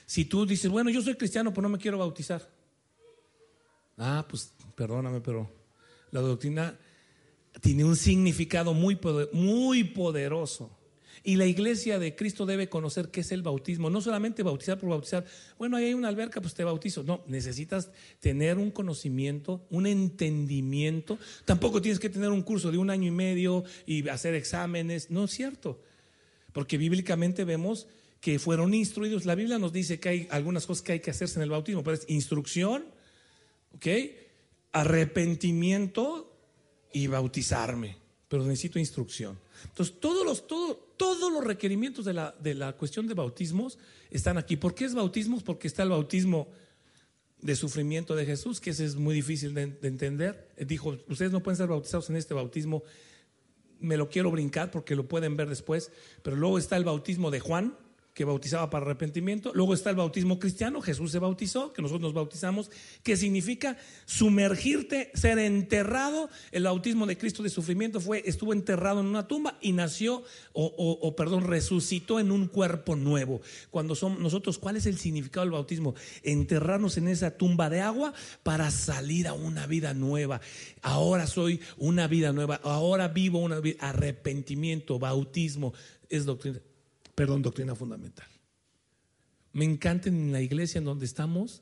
[0.06, 2.50] Si tú dices, bueno, yo soy cristiano, pero no me quiero bautizar.
[3.96, 5.48] Ah, pues perdóname, pero
[6.10, 6.76] la doctrina
[7.60, 10.76] tiene un significado muy, poderoso.
[11.22, 14.88] Y la iglesia de Cristo debe conocer qué es el bautismo, no solamente bautizar por
[14.88, 15.26] bautizar.
[15.58, 17.02] Bueno, ahí hay una alberca, pues te bautizo.
[17.02, 21.18] No, necesitas tener un conocimiento, un entendimiento.
[21.44, 25.10] Tampoco tienes que tener un curso de un año y medio y hacer exámenes.
[25.10, 25.82] No es cierto.
[26.54, 27.86] Porque bíblicamente vemos
[28.22, 29.26] que fueron instruidos.
[29.26, 31.84] La Biblia nos dice que hay algunas cosas que hay que hacerse en el bautismo,
[31.84, 32.86] pero es instrucción.
[34.72, 36.29] Arrepentimiento
[36.92, 37.96] y bautizarme.
[38.28, 39.38] Pero necesito instrucción.
[39.64, 43.78] Entonces, todos los, todos los requerimientos de la, de la cuestión de bautismos
[44.10, 44.56] están aquí.
[44.56, 45.42] ¿Por qué es bautismos?
[45.42, 46.48] Porque está el bautismo
[47.40, 50.52] de sufrimiento de Jesús, que ese es muy difícil de, de entender.
[50.58, 52.84] Dijo, ustedes no pueden ser bautizados en este bautismo
[53.80, 55.90] me lo quiero brincar porque lo pueden ver después,
[56.22, 57.74] pero luego está el bautismo de Juan,
[58.14, 59.52] que bautizaba para arrepentimiento.
[59.54, 62.70] Luego está el bautismo cristiano, Jesús se bautizó, que nosotros nos bautizamos,
[63.02, 66.28] que significa sumergirte, ser enterrado.
[66.52, 71.14] El bautismo de Cristo de sufrimiento fue, estuvo enterrado en una tumba y nació, o,
[71.16, 73.40] perdón, resucitó en un cuerpo nuevo.
[73.70, 75.94] Cuando somos nosotros, ¿cuál es el significado del bautismo?
[76.22, 80.40] Enterrarnos en esa tumba de agua para salir a una vida nueva.
[80.82, 85.72] Ahora soy una vida nueva, ahora vivo una vida, arrepentimiento, bautismo,
[86.08, 86.60] es doctrina
[87.20, 88.26] perdón, doctrina fundamental.
[89.52, 91.60] Me encanta en la iglesia en donde estamos,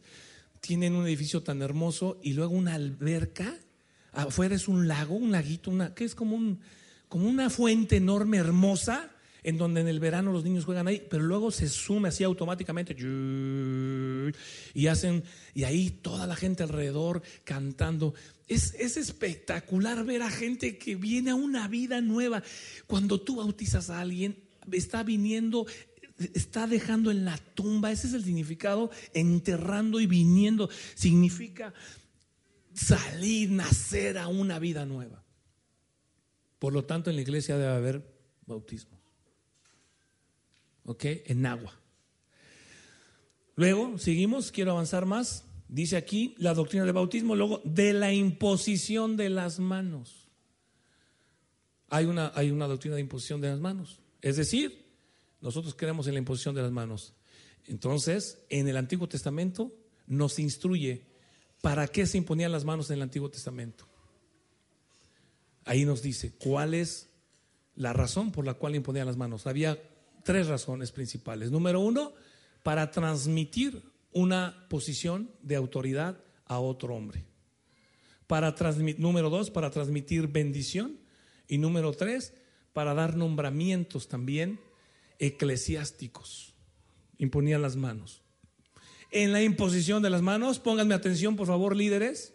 [0.61, 3.59] tienen un edificio tan hermoso y luego una alberca,
[4.13, 6.61] afuera es un lago, un laguito, una, que es como, un,
[7.09, 9.11] como una fuente enorme, hermosa,
[9.43, 12.95] en donde en el verano los niños juegan ahí, pero luego se sume así automáticamente
[14.75, 18.15] y hacen, y ahí toda la gente alrededor cantando.
[18.47, 22.45] Es, es, espectacular ver a gente que viene a una vida nueva.
[22.87, 25.67] Cuando tú bautizas a alguien, está viniendo,
[26.35, 27.93] está dejando en la tumba.
[27.93, 30.69] Ese es el significado, enterrando y viniendo.
[30.95, 31.73] Significa
[32.75, 35.25] salir, nacer a una vida nueva.
[36.59, 38.15] Por lo tanto, en la iglesia debe haber
[38.47, 38.99] bautismo.
[40.85, 41.05] ¿Ok?
[41.27, 41.79] En agua.
[43.57, 45.45] Luego, seguimos, quiero avanzar más.
[45.69, 50.29] Dice aquí la doctrina del bautismo, luego de la imposición de las manos.
[51.91, 54.01] Hay una, hay una doctrina de imposición de las manos.
[54.23, 54.87] Es decir,
[55.41, 57.15] nosotros creemos en la imposición de las manos.
[57.67, 59.73] Entonces, en el Antiguo Testamento
[60.07, 61.07] nos instruye
[61.61, 63.87] para qué se imponían las manos en el Antiguo Testamento.
[65.65, 67.11] Ahí nos dice cuál es
[67.75, 69.47] la razón por la cual imponían las manos.
[69.47, 69.79] Había
[70.25, 71.51] tres razones principales.
[71.51, 72.15] Número uno,
[72.63, 77.25] para transmitir una posición de autoridad a otro hombre.
[78.27, 78.55] Para
[78.99, 80.99] número dos, para transmitir bendición.
[81.47, 82.35] Y número tres,
[82.79, 84.61] para dar nombramientos también
[85.19, 86.55] eclesiásticos.
[87.19, 88.23] Imponían las manos.
[89.11, 92.35] En la imposición de las manos, pónganme atención por favor líderes,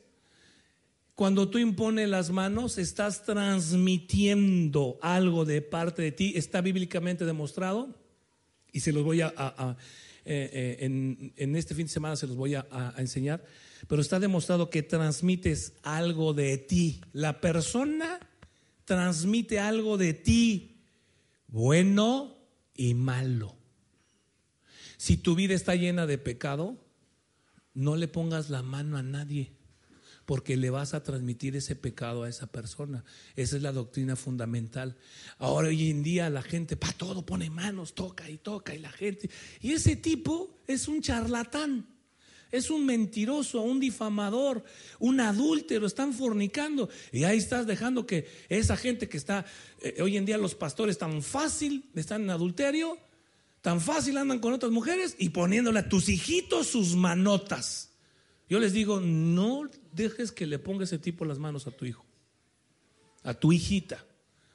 [1.15, 7.97] cuando tú impones las manos, estás transmitiendo algo de parte de ti, está bíblicamente demostrado,
[8.73, 9.77] y se los voy a,
[10.25, 13.45] eh, eh, en, este fin de semana se los voy a enseñar,
[13.87, 16.99] pero está demostrado que transmites algo de ti.
[17.13, 18.19] La persona
[18.85, 20.81] transmite algo de ti,
[21.47, 22.37] bueno
[22.75, 23.55] y malo.
[24.97, 26.77] Si tu vida está llena de pecado,
[27.73, 29.53] no le pongas la mano a nadie,
[30.25, 33.03] porque le vas a transmitir ese pecado a esa persona.
[33.35, 34.95] Esa es la doctrina fundamental.
[35.37, 38.91] Ahora hoy en día la gente para todo pone manos, toca y toca y la
[38.91, 39.29] gente.
[39.59, 41.92] Y ese tipo es un charlatán
[42.53, 44.63] es un mentiroso, un difamador,
[44.99, 46.87] un adúltero, están fornicando.
[47.11, 49.43] Y ahí estás dejando que esa gente que está,
[49.81, 52.99] eh, hoy en día los pastores tan fácil están en adulterio,
[53.61, 57.89] tan fácil andan con otras mujeres y poniéndole a tus hijitos sus manotas.
[58.47, 62.05] Yo les digo, no dejes que le ponga ese tipo las manos a tu hijo,
[63.23, 64.05] a tu hijita,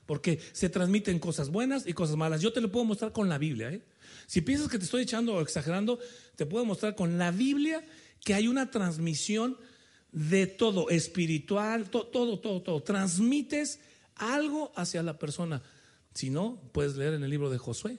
[0.06, 2.42] porque se transmiten cosas buenas y cosas malas.
[2.42, 3.72] Yo te lo puedo mostrar con la Biblia.
[3.72, 3.82] ¿eh?
[4.28, 5.98] Si piensas que te estoy echando o exagerando,
[6.36, 7.82] te puedo mostrar con la Biblia
[8.22, 9.56] que hay una transmisión
[10.12, 12.82] de todo, espiritual, todo, todo, todo.
[12.82, 13.80] Transmites
[14.16, 15.62] algo hacia la persona.
[16.12, 17.98] Si no, puedes leer en el libro de Josué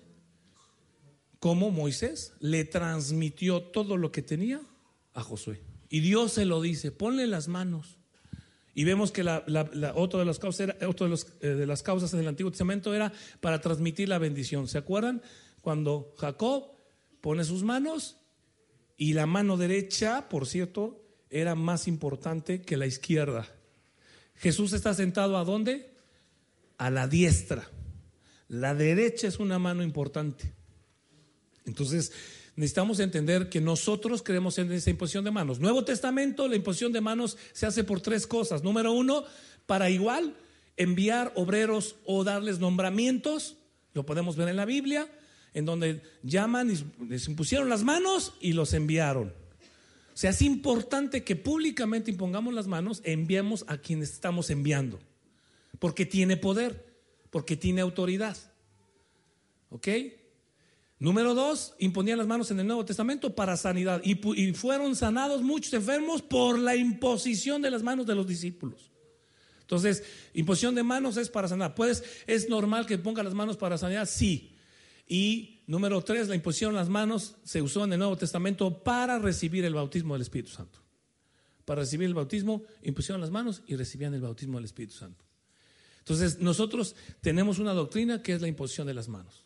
[1.39, 4.61] cómo Moisés le transmitió todo lo que tenía
[5.13, 5.63] a Josué.
[5.89, 7.97] Y Dios se lo dice, ponle las manos.
[8.75, 9.43] Y vemos que la,
[9.95, 13.11] otra de las causas, era, de, eh, de las causas en el Antiguo Testamento era
[13.39, 14.67] para transmitir la bendición.
[14.67, 15.23] ¿Se acuerdan?
[15.61, 16.71] Cuando Jacob
[17.21, 18.17] pone sus manos
[18.97, 23.47] y la mano derecha, por cierto, era más importante que la izquierda.
[24.35, 25.93] Jesús está sentado a dónde?
[26.77, 27.69] A la diestra.
[28.47, 30.53] La derecha es una mano importante.
[31.65, 32.11] Entonces,
[32.55, 35.59] necesitamos entender que nosotros creemos en esa imposición de manos.
[35.59, 38.63] Nuevo Testamento, la imposición de manos se hace por tres cosas.
[38.63, 39.23] Número uno,
[39.65, 40.35] para igual
[40.75, 43.57] enviar obreros o darles nombramientos
[43.93, 45.07] Lo podemos ver en la Biblia,
[45.53, 49.29] en donde llaman y les impusieron las manos y los enviaron.
[49.29, 54.99] O sea, es importante que públicamente impongamos las manos, enviemos a quienes estamos enviando,
[55.79, 56.85] porque tiene poder,
[57.29, 58.35] porque tiene autoridad.
[59.69, 59.87] ¿Ok?
[60.99, 64.15] Número dos, imponían las manos en el Nuevo Testamento para sanidad y,
[64.53, 68.91] fueron sanados muchos enfermos por la imposición de las manos de los discípulos.
[69.61, 71.75] Entonces, imposición de manos es para sanar.
[71.75, 74.09] ¿Puedes, ¿Es normal que ponga las manos para sanidad?
[74.09, 74.57] Sí.
[75.11, 79.17] Y número tres, la imposición de las manos se usó en el Nuevo Testamento para
[79.17, 80.79] recibir el bautismo del Espíritu Santo.
[81.65, 85.25] Para recibir el bautismo, impusieron las manos y recibían el bautismo del Espíritu Santo.
[85.97, 89.45] Entonces, nosotros tenemos una doctrina que es la imposición de las manos.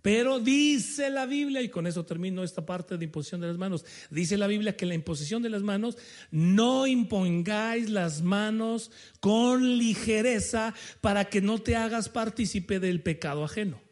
[0.00, 3.84] Pero dice la Biblia, y con eso termino esta parte de imposición de las manos,
[4.10, 5.98] dice la Biblia que la imposición de las manos,
[6.30, 13.89] no impongáis las manos con ligereza para que no te hagas partícipe del pecado ajeno.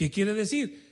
[0.00, 0.82] ¿Qué quiere decir?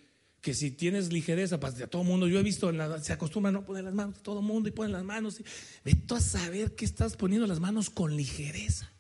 [0.43, 3.65] Que si tienes ligereza, pues a todo mundo, yo he visto, se acostumbra a no
[3.65, 5.41] poner las manos, todo mundo y ponen las manos.
[5.83, 8.93] Ve tú a saber que estás poniendo las manos con ligereza.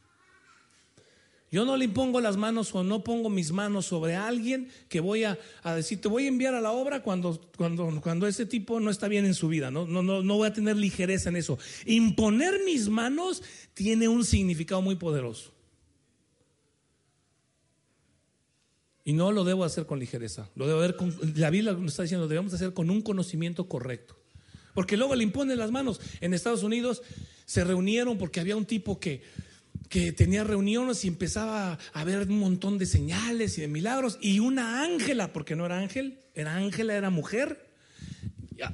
[1.51, 5.25] Yo no le impongo las manos o no pongo mis manos sobre alguien que voy
[5.25, 5.39] a,
[5.77, 9.09] decir, te voy a enviar a la obra cuando, cuando, cuando ese tipo no está
[9.09, 9.71] bien en su vida.
[9.71, 11.59] No, no, no, no voy a tener ligereza en eso.
[11.85, 13.43] Imponer mis manos
[13.75, 15.53] tiene un significado muy poderoso.
[19.09, 20.51] Y no lo debo hacer con ligereza.
[20.55, 23.67] Lo debo ver con, la Biblia nos está diciendo, lo debemos hacer con un conocimiento
[23.67, 24.19] correcto.
[24.75, 25.99] Porque luego le imponen las manos.
[26.21, 27.01] En Estados Unidos
[27.47, 29.23] se reunieron porque había un tipo que
[29.89, 34.19] que tenía reuniones y empezaba a ver un montón de señales y de milagros.
[34.21, 37.68] Y una ángela, porque no era ángel, era ángela, era mujer,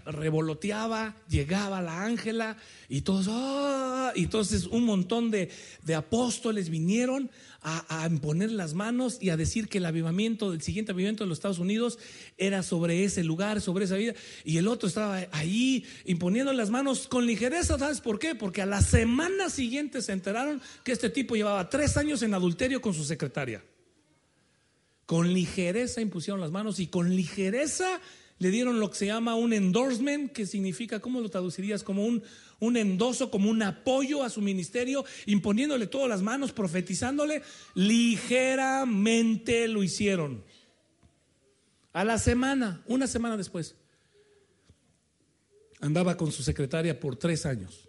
[0.07, 2.57] revoloteaba, llegaba la ángela
[2.88, 4.12] y todos, ¡ah!
[4.14, 5.51] y entonces un montón de,
[5.83, 7.31] de apóstoles vinieron
[7.64, 11.38] a, imponer las manos y a decir que el avivamiento, el siguiente avivamiento de los
[11.38, 11.99] Estados Unidos
[12.37, 14.12] era sobre ese lugar, sobre esa vida.
[14.44, 17.79] Y el otro estaba ahí imponiendo las manos con ligereza.
[17.79, 18.35] ¿Sabes por qué?
[18.35, 22.83] Porque a la semana siguiente se enteraron que este tipo llevaba tres años en adulterio
[22.83, 23.64] con su secretaria.
[25.07, 28.01] Con ligereza impusieron las manos y con ligereza
[28.38, 31.83] le dieron lo que se llama un endorsement, que significa, ¿cómo lo traducirías?
[31.83, 32.23] Como un,
[32.61, 37.42] un endoso, como un apoyo a su ministerio, imponiéndole todas las manos, profetizándole,
[37.75, 40.44] ligeramente lo hicieron.
[41.92, 43.77] A la semana, una semana después,
[45.81, 47.88] andaba con su secretaria por tres años.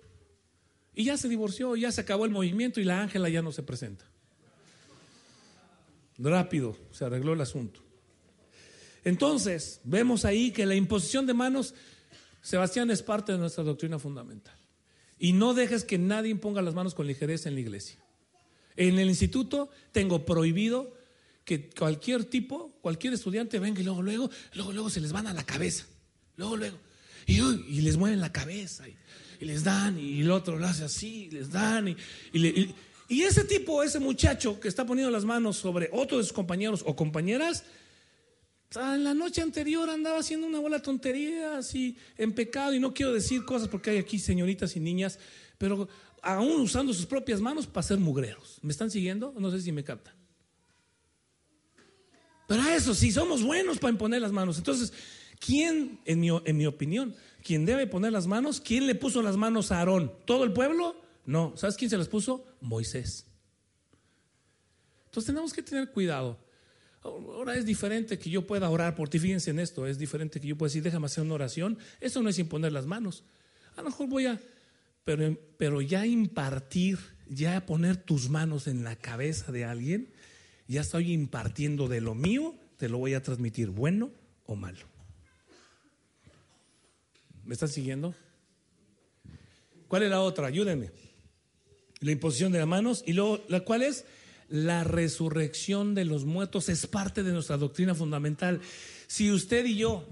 [0.94, 3.64] Y ya se divorció, ya se acabó el movimiento y la Ángela ya no se
[3.64, 4.06] presenta.
[6.18, 7.85] Rápido se arregló el asunto.
[9.06, 11.76] Entonces, vemos ahí que la imposición de manos,
[12.42, 14.58] Sebastián, es parte de nuestra doctrina fundamental.
[15.18, 17.98] Y no dejes que nadie imponga las manos con ligereza en la iglesia.
[18.76, 20.94] En el instituto tengo prohibido
[21.46, 25.34] que cualquier tipo, cualquier estudiante venga y luego, luego, luego, luego se les van a
[25.34, 25.86] la cabeza.
[26.36, 26.78] Luego, luego.
[27.28, 28.98] Y, y les mueven la cabeza y,
[29.46, 31.96] les dan y el otro lo hace así, y les dan y,
[33.08, 36.84] y ese tipo, ese muchacho que está poniendo las manos sobre otro de sus compañeros
[36.86, 37.64] o compañeras,
[38.76, 43.14] en la noche anterior andaba haciendo una bola tontería así en pecado y no quiero
[43.14, 45.20] decir cosas porque hay aquí señoritas y niñas,
[45.58, 45.88] pero
[46.22, 48.58] aún usando sus propias manos para ser mugreros.
[48.62, 49.34] ¿Me están siguiendo?
[49.38, 50.16] No sé si me captan.
[52.48, 54.58] Pero eso sí, somos buenos para imponer las manos.
[54.58, 54.94] Entonces,
[55.40, 58.62] ¿quién, en mi, en mi opinión, quién debe poner las manos?
[58.62, 60.12] ¿Quién le puso las manos a Aarón?
[60.26, 60.96] ¿Todo el pueblo?
[61.26, 61.54] No.
[61.56, 62.46] ¿Sabes quién se las puso?
[62.62, 63.26] Moisés.
[65.06, 66.45] Entonces tenemos que tener cuidado.
[67.06, 70.48] Ahora es diferente que yo pueda orar por ti, fíjense en esto, es diferente que
[70.48, 71.78] yo pueda decir, déjame hacer una oración.
[72.02, 73.24] Eso no es imponer las manos.
[73.76, 74.40] A lo mejor voy a,
[75.04, 76.98] pero, pero ya impartir,
[77.30, 80.10] ya poner tus manos en la cabeza de alguien,
[80.68, 84.10] ya estoy impartiendo de lo mío, te lo voy a transmitir, bueno
[84.48, 84.88] o malo.
[87.44, 88.16] ¿Me están siguiendo?
[89.88, 90.48] ¿Cuál es la otra?
[90.48, 90.90] Ayúdenme.
[92.00, 94.06] La imposición de las manos y luego, ¿la cuál es?
[94.50, 98.62] La resurrección de los muertos es parte de nuestra doctrina fundamental.
[99.08, 100.06] Si usted y yo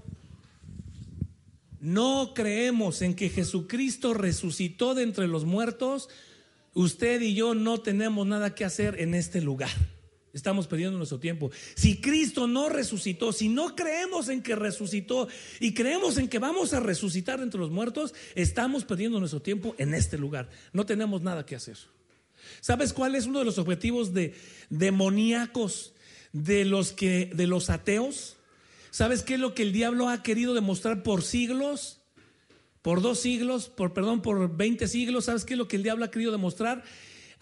[1.80, 6.08] no creemos en que Jesucristo resucitó de entre los muertos,
[6.72, 9.70] usted y yo no tenemos nada que hacer en este lugar.
[10.32, 11.52] Estamos perdiendo nuestro tiempo.
[11.76, 15.28] Si Cristo no resucitó, si no creemos en que resucitó
[15.60, 19.94] y creemos en que vamos a resucitar entre los muertos, estamos perdiendo nuestro tiempo en
[19.94, 20.50] este lugar.
[20.72, 21.76] No tenemos nada que hacer.
[22.60, 24.34] ¿Sabes cuál es uno de los objetivos de
[24.70, 25.92] demoníacos
[26.32, 28.36] de los que de los ateos?
[28.90, 32.00] ¿Sabes qué es lo que el diablo ha querido demostrar por siglos?
[32.82, 36.04] Por dos siglos, por perdón, por 20 siglos, ¿sabes qué es lo que el diablo
[36.04, 36.84] ha querido demostrar?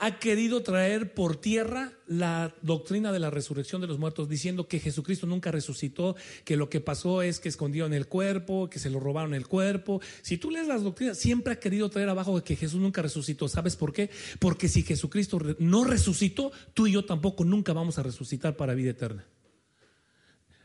[0.05, 4.81] Ha querido traer por tierra la doctrina de la resurrección de los muertos, diciendo que
[4.81, 8.99] Jesucristo nunca resucitó, que lo que pasó es que escondieron el cuerpo, que se lo
[8.99, 10.01] robaron el cuerpo.
[10.23, 13.47] Si tú lees las doctrinas, siempre ha querido traer abajo que Jesús nunca resucitó.
[13.47, 14.11] ¿Sabes por qué?
[14.41, 18.91] Porque si Jesucristo no resucitó, tú y yo tampoco nunca vamos a resucitar para vida
[18.91, 19.25] eterna.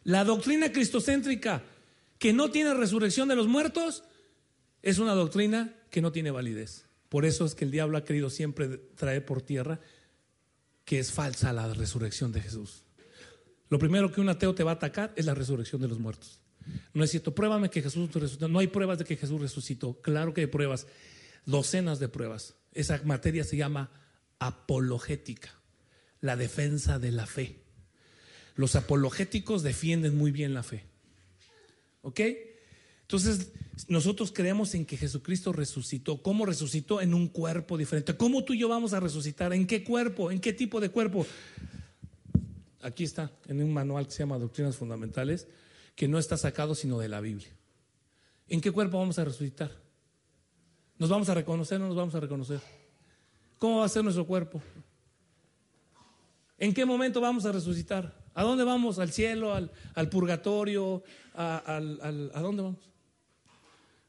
[0.04, 1.62] La doctrina cristocéntrica
[2.18, 4.04] que no tiene resurrección de los muertos
[4.82, 6.87] es una doctrina que no tiene validez.
[7.10, 9.80] Por eso es que el diablo ha querido siempre traer por tierra
[10.86, 12.84] que es falsa la resurrección de Jesús.
[13.70, 16.40] Lo primero que un ateo te va a atacar es la resurrección de los muertos.
[16.94, 18.48] No es cierto, pruébame que Jesús resucitó.
[18.48, 20.02] No hay pruebas de que Jesús resucitó.
[20.02, 20.88] Claro que hay pruebas,
[21.46, 22.56] docenas de pruebas.
[22.74, 23.90] Esa materia se llama
[24.40, 25.50] apologética,
[26.22, 27.64] la defensa de la fe.
[28.56, 30.86] Los apologéticos defienden muy bien la fe.
[32.02, 32.22] ¿Ok?
[33.08, 33.54] Entonces,
[33.88, 36.22] nosotros creemos en que Jesucristo resucitó.
[36.22, 37.00] ¿Cómo resucitó?
[37.00, 38.18] En un cuerpo diferente.
[38.18, 39.54] ¿Cómo tú y yo vamos a resucitar?
[39.54, 40.30] ¿En qué cuerpo?
[40.30, 41.26] ¿En qué tipo de cuerpo?
[42.82, 45.48] Aquí está, en un manual que se llama Doctrinas Fundamentales,
[45.96, 47.48] que no está sacado sino de la Biblia.
[48.50, 49.72] ¿En qué cuerpo vamos a resucitar?
[50.98, 52.60] ¿Nos vamos a reconocer o no nos vamos a reconocer?
[53.58, 54.62] ¿Cómo va a ser nuestro cuerpo?
[56.58, 58.14] ¿En qué momento vamos a resucitar?
[58.34, 59.00] ¿A dónde vamos?
[59.00, 59.54] ¿Al cielo?
[59.54, 61.04] ¿Al, purgatorio?
[61.36, 61.80] ¿A
[62.42, 62.97] dónde vamos?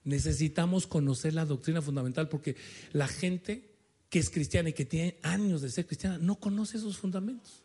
[0.08, 2.56] Necesitamos conocer la doctrina fundamental porque
[2.92, 3.74] la gente
[4.08, 7.62] que es cristiana y que tiene años de ser cristiana no conoce esos fundamentos.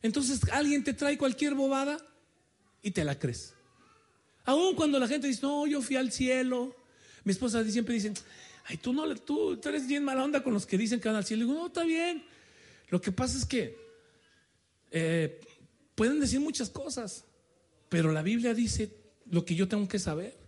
[0.00, 1.98] Entonces alguien te trae cualquier bobada
[2.80, 3.52] y te la crees.
[4.46, 6.74] Aún cuando la gente dice, no, yo fui al cielo.
[7.22, 8.14] Mi esposa siempre dice,
[8.64, 11.26] ay, tú no, tú, eres bien mala onda con los que dicen que van al
[11.26, 11.44] cielo.
[11.44, 12.24] Y digo, no, está bien.
[12.88, 13.76] Lo que pasa es que
[14.90, 15.38] eh,
[15.94, 17.26] pueden decir muchas cosas,
[17.90, 18.90] pero la Biblia dice
[19.30, 20.41] lo que yo tengo que saber.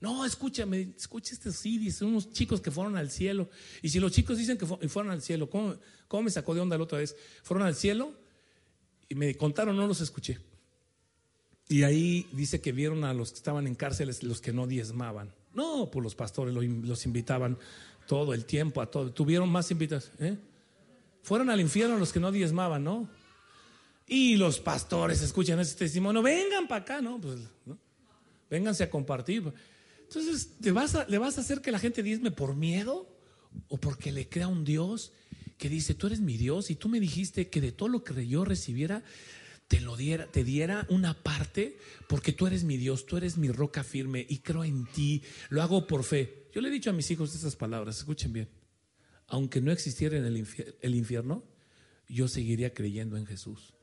[0.00, 3.48] No, escúchame, escucha este CD, son unos chicos que fueron al cielo.
[3.82, 5.76] Y si los chicos dicen que fueron al cielo, ¿cómo,
[6.22, 7.16] me sacó de onda la otra vez?
[7.42, 8.12] Fueron al cielo
[9.08, 10.38] y me contaron, no los escuché.
[11.68, 15.32] Y ahí dice que vieron a los que estaban en cárceles, los que no diezmaban.
[15.54, 17.58] No, pues los pastores los invitaban
[18.06, 19.12] todo el tiempo, a todo.
[19.12, 20.10] Tuvieron más invitados.
[20.20, 20.36] ¿eh?
[21.22, 23.08] Fueron al infierno los que no diezmaban, ¿no?
[24.06, 27.20] Y los pastores escuchan ese testimonio, vengan para acá, ¿no?
[27.20, 27.76] Pues, ¿no?
[28.48, 29.52] Vénganse a compartir.
[30.08, 33.08] Entonces, ¿le vas, a, ¿le vas a hacer que la gente diezme por miedo
[33.68, 35.12] o porque le crea un Dios
[35.58, 38.26] que dice, tú eres mi Dios y tú me dijiste que de todo lo que
[38.26, 39.02] yo recibiera,
[39.68, 41.76] te lo diera, te diera una parte
[42.08, 45.62] porque tú eres mi Dios, tú eres mi roca firme y creo en ti, lo
[45.62, 46.48] hago por fe.
[46.54, 48.48] Yo le he dicho a mis hijos estas palabras, escuchen bien.
[49.26, 51.42] Aunque no existiera en el infierno,
[52.08, 53.74] yo seguiría creyendo en Jesús.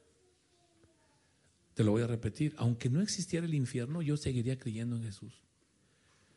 [1.73, 5.42] Te lo voy a repetir, aunque no existiera el infierno, yo seguiría creyendo en Jesús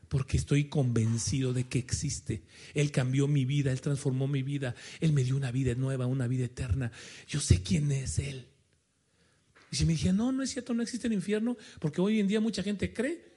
[0.08, 2.42] porque estoy convencido de que existe.
[2.74, 6.26] Él cambió mi vida, Él transformó mi vida, Él me dio una vida nueva, una
[6.28, 6.92] vida eterna.
[7.28, 8.46] Yo sé quién es Él.
[9.70, 12.28] Y si me dije, no, no es cierto, no existe el infierno, porque hoy en
[12.28, 13.36] día mucha gente cree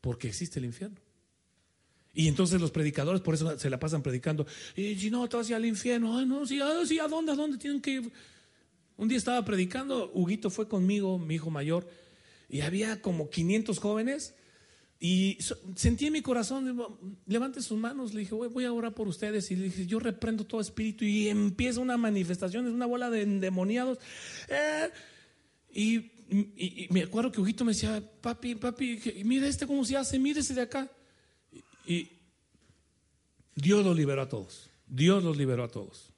[0.00, 1.00] porque existe el infierno.
[2.14, 4.46] Y entonces los predicadores por eso se la pasan predicando.
[4.74, 6.16] Y si no, te vas al infierno.
[6.16, 7.32] Ay, no, sí, ah, sí, ¿a dónde?
[7.32, 8.12] ¿A dónde tienen que ir?
[8.96, 11.88] Un día estaba predicando, Huguito fue conmigo, mi hijo mayor,
[12.48, 14.34] y había como 500 jóvenes
[15.00, 15.38] y
[15.76, 19.48] sentí en mi corazón, levante sus manos, le dije, voy a orar por ustedes.
[19.52, 21.04] Y le dije, yo reprendo todo espíritu.
[21.04, 23.98] Y empieza una manifestación, es una bola de endemoniados.
[24.48, 24.90] Eh,
[25.72, 26.10] y,
[26.90, 30.62] me acuerdo que Ojito me decía, papi, papi, mira este cómo se hace, mírese de
[30.62, 30.90] acá.
[31.86, 32.10] Y,
[33.54, 34.68] Dios los liberó a todos.
[34.88, 36.10] Dios los liberó a todos.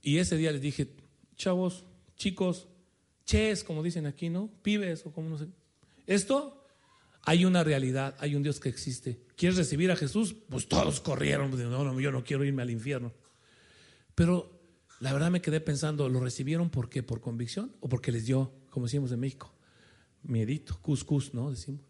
[0.00, 0.88] Y ese día les dije,
[1.36, 1.84] chavos,
[2.16, 2.66] chicos,
[3.26, 4.50] ches, como dicen aquí, ¿no?
[4.62, 5.48] Pibes o como no sé.
[6.06, 6.55] Esto
[7.26, 9.20] hay una realidad, hay un Dios que existe.
[9.36, 10.36] ¿Quieres recibir a Jesús?
[10.48, 13.12] Pues todos corrieron, pues, no, no, yo no quiero irme al infierno.
[14.14, 14.60] Pero
[15.00, 17.02] la verdad me quedé pensando, ¿lo recibieron por qué?
[17.02, 19.52] ¿Por convicción o porque les dio, como decimos en México,
[20.22, 21.50] miedito, cuscus, ¿no?
[21.50, 21.82] Decimos.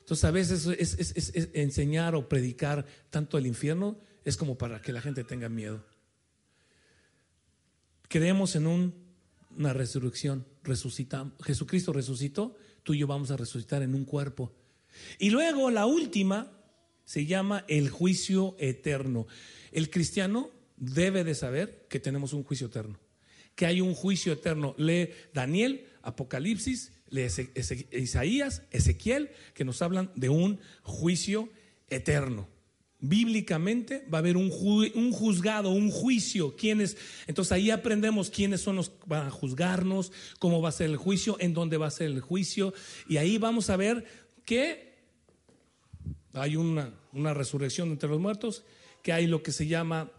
[0.00, 5.02] Entonces a veces es, enseñar o predicar tanto el infierno es como para que la
[5.02, 5.84] gente tenga miedo.
[8.08, 10.46] Creemos en una resurrección.
[11.44, 14.52] Jesucristo resucitó tú y yo vamos a resucitar en un cuerpo.
[15.18, 16.50] Y luego la última
[17.04, 19.26] se llama el juicio eterno.
[19.72, 22.98] El cristiano debe de saber que tenemos un juicio eterno,
[23.54, 24.74] que hay un juicio eterno.
[24.78, 27.28] Lee Daniel, Apocalipsis, lee
[27.92, 31.48] Isaías, Ezequiel, que nos hablan de un juicio
[31.88, 32.48] eterno
[33.00, 36.56] bíblicamente va a haber un, juzgado, un juicio.
[36.56, 36.96] ¿Quiénes?
[37.26, 40.96] Entonces ahí aprendemos quiénes son los que van a juzgarnos, cómo va a ser el
[40.96, 42.74] juicio, en dónde va a ser el juicio.
[43.08, 44.04] Y ahí vamos a ver
[44.44, 44.90] que
[46.32, 48.64] hay una, una resurrección entre los muertos,
[49.02, 50.10] que hay lo que se llama,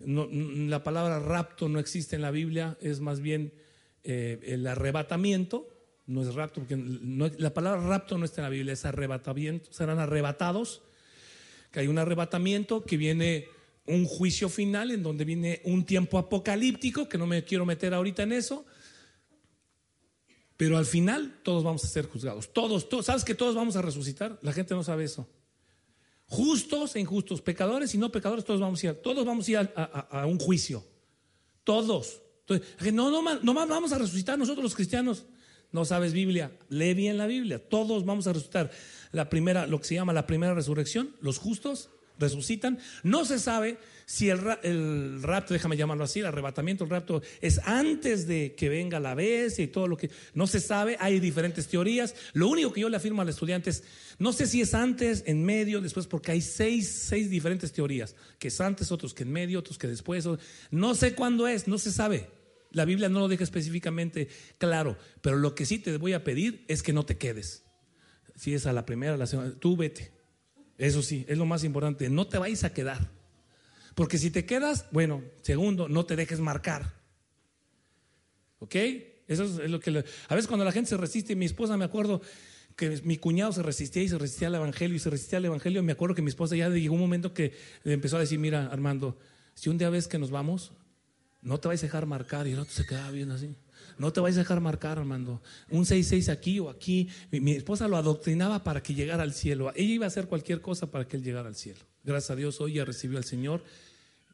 [0.00, 3.52] la palabra rapto no existe en la Biblia, es más bien
[4.02, 5.68] eh, el arrebatamiento,
[6.06, 9.98] no es rapto, porque la palabra rapto no está en la Biblia, es arrebatamiento, serán
[9.98, 10.82] arrebatados,
[11.74, 13.48] que hay un arrebatamiento que viene
[13.84, 18.22] un juicio final en donde viene un tiempo apocalíptico, que no me quiero meter ahorita
[18.22, 18.64] en eso,
[20.56, 23.82] pero al final todos vamos a ser juzgados, todos, todos, ¿sabes que todos vamos a
[23.82, 24.38] resucitar?
[24.42, 25.28] La gente no sabe eso.
[26.26, 29.70] Justos e injustos, pecadores y no pecadores, todos vamos a ir, todos vamos a ir
[29.74, 30.84] a, un juicio,
[31.64, 32.22] todos.
[32.46, 35.26] Entonces, no, no, no vamos a resucitar nosotros los cristianos.
[35.74, 37.58] No sabes Biblia, lee bien la Biblia.
[37.58, 38.70] Todos vamos a resucitar.
[39.14, 41.88] La primera, lo que se llama la primera resurrección, los justos
[42.18, 42.78] resucitan.
[43.02, 47.58] No se sabe si el, el, rapto, déjame llamarlo así, el arrebatamiento, el rapto es
[47.64, 51.68] antes de que venga la bestia y todo lo que no se sabe, hay diferentes
[51.68, 52.14] teorías.
[52.32, 53.84] Lo único que yo le afirmo al estudiante es,
[54.18, 58.48] no sé si es antes, en medio, después, porque hay seis, seis diferentes teorías, que
[58.48, 60.28] es antes, otros que en medio, otros que después,
[60.70, 62.30] no sé cuándo es, no se sabe.
[62.70, 66.64] La Biblia no lo deja específicamente claro, pero lo que sí te voy a pedir
[66.66, 67.63] es que no te quedes.
[68.34, 70.12] Si es a la primera, a la segunda, tú vete.
[70.76, 72.08] Eso sí, es lo más importante.
[72.10, 73.10] No te vayas a quedar.
[73.94, 76.94] Porque si te quedas, bueno, segundo, no te dejes marcar.
[78.58, 78.74] ¿Ok?
[79.28, 79.90] Eso es lo que...
[80.28, 82.20] a veces cuando la gente se resiste, mi esposa me acuerdo
[82.76, 85.82] que mi cuñado se resistía y se resistía al Evangelio y se resistía al Evangelio.
[85.82, 87.52] Me acuerdo que mi esposa ya llegó un momento que
[87.84, 89.16] le empezó a decir, mira, Armando,
[89.54, 90.72] si un día ves que nos vamos,
[91.40, 92.48] no te vais a dejar marcar.
[92.48, 93.54] Y el otro se quedaba bien así.
[93.98, 95.40] No te vais a dejar marcar, Armando.
[95.70, 97.08] Un 6-6 aquí o aquí.
[97.30, 99.72] Mi, esposa lo adoctrinaba para que llegara al cielo.
[99.74, 101.80] Ella iba a hacer cualquier cosa para que él llegara al cielo.
[102.02, 103.62] Gracias a Dios, hoy ya recibió al Señor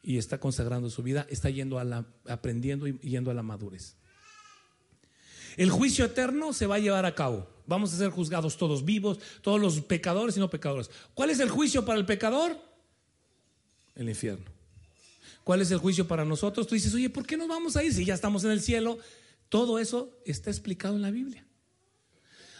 [0.03, 3.95] y está consagrando su vida, está yendo a la, aprendiendo y yendo a la madurez.
[5.57, 7.47] El juicio eterno se va a llevar a cabo.
[7.67, 10.89] Vamos a ser juzgados todos vivos, todos los pecadores y no pecadores.
[11.13, 12.57] ¿Cuál es el juicio para el pecador?
[13.95, 14.45] El infierno.
[15.43, 16.67] ¿Cuál es el juicio para nosotros?
[16.67, 18.99] Tú dices, oye, ¿por qué nos vamos a ir si ya estamos en el cielo?
[19.51, 21.45] Todo eso está explicado en la Biblia.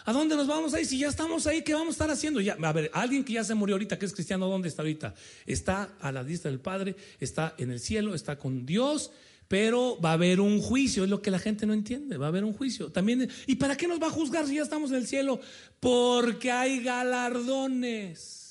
[0.04, 0.84] ¿A dónde nos vamos a ir?
[0.84, 2.38] Si ya estamos ahí, ¿qué vamos a estar haciendo?
[2.42, 5.14] Ya, a ver, alguien que ya se murió ahorita, que es cristiano, ¿dónde está ahorita?
[5.46, 9.10] Está a la vista del Padre, está en el cielo, está con Dios,
[9.48, 12.28] pero va a haber un juicio, es lo que la gente no entiende, va a
[12.28, 12.92] haber un juicio.
[12.92, 15.40] También, ¿y para qué nos va a juzgar si ya estamos en el cielo?
[15.80, 18.41] Porque hay galardones.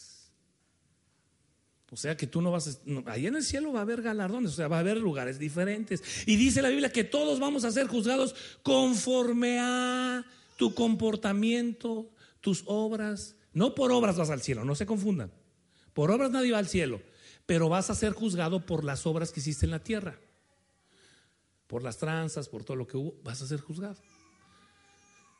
[1.93, 4.51] O sea que tú no vas a, ahí en el cielo va a haber galardones,
[4.51, 6.01] o sea, va a haber lugares diferentes.
[6.25, 8.33] Y dice la Biblia que todos vamos a ser juzgados
[8.63, 10.25] conforme a
[10.55, 13.35] tu comportamiento, tus obras.
[13.51, 15.33] No por obras vas al cielo, no se confundan.
[15.93, 17.01] Por obras nadie va al cielo,
[17.45, 20.17] pero vas a ser juzgado por las obras que hiciste en la tierra.
[21.67, 23.97] Por las tranzas, por todo lo que hubo, vas a ser juzgado.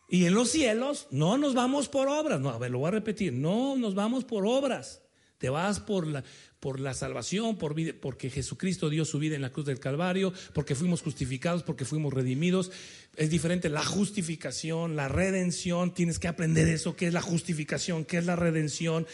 [0.10, 2.92] Y en los cielos no nos vamos por obras, no, a ver, lo voy a
[2.92, 5.02] repetir, no nos vamos por obras.
[5.42, 6.24] Te vas por la,
[6.60, 10.76] por la salvación, por porque Jesucristo dio su vida en la cruz del Calvario, porque
[10.76, 12.72] fuimos justificados, porque fuimos redimidos.
[13.16, 15.96] Es diferente la justificación, la redención.
[15.96, 19.08] Tienes que aprender eso, qué es la justificación, qué es la redención.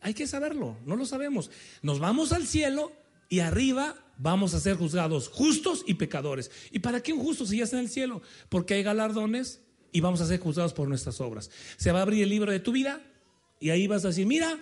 [0.00, 1.50] Hay que saberlo, no lo sabemos.
[1.82, 2.92] Nos vamos al cielo
[3.28, 6.52] y arriba vamos a ser juzgados justos y pecadores.
[6.70, 8.22] ¿Y para qué un justo si ya está en el cielo?
[8.48, 11.50] Porque hay galardones y vamos a ser juzgados por nuestras obras.
[11.76, 13.00] Se va a abrir el libro de tu vida
[13.58, 14.60] y ahí vas a decir, mira,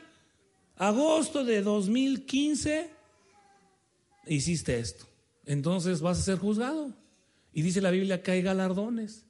[0.81, 2.91] agosto de 2015
[4.27, 5.07] hiciste esto.
[5.45, 6.95] Entonces vas a ser juzgado.
[7.53, 9.27] Y dice la Biblia que hay galardones.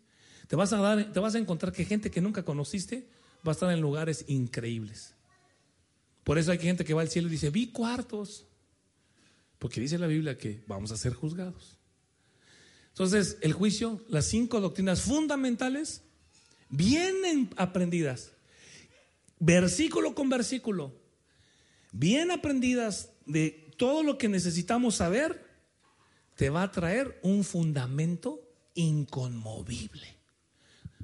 [0.46, 3.08] Te vas a dar, te vas a encontrar que gente que nunca conociste
[3.46, 5.14] va a estar en lugares increíbles.
[6.22, 8.46] Por eso hay gente que va al cielo y dice, vi cuartos.
[9.58, 11.78] Porque dice la Biblia que vamos a ser juzgados.
[12.90, 16.02] Entonces, el juicio, las cinco doctrinas fundamentales,
[16.68, 18.32] vienen aprendidas,
[19.38, 20.99] versículo con versículo,
[21.92, 25.44] bien aprendidas de todo lo que necesitamos saber,
[26.36, 28.40] te va a traer un fundamento
[28.74, 30.16] inconmovible.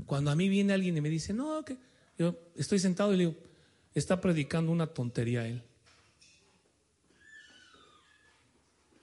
[0.07, 1.76] Cuando a mí viene alguien y me dice, no, que
[2.18, 3.37] yo estoy sentado y le digo,
[3.95, 5.62] está predicando una tontería él.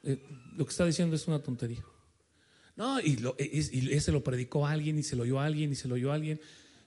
[0.03, 0.21] Eh,
[0.55, 1.83] lo que está diciendo es una tontería.
[2.75, 5.71] No, y, lo, y ese lo predicó a alguien y se lo oyó a alguien
[5.71, 6.41] y se lo oyó a alguien.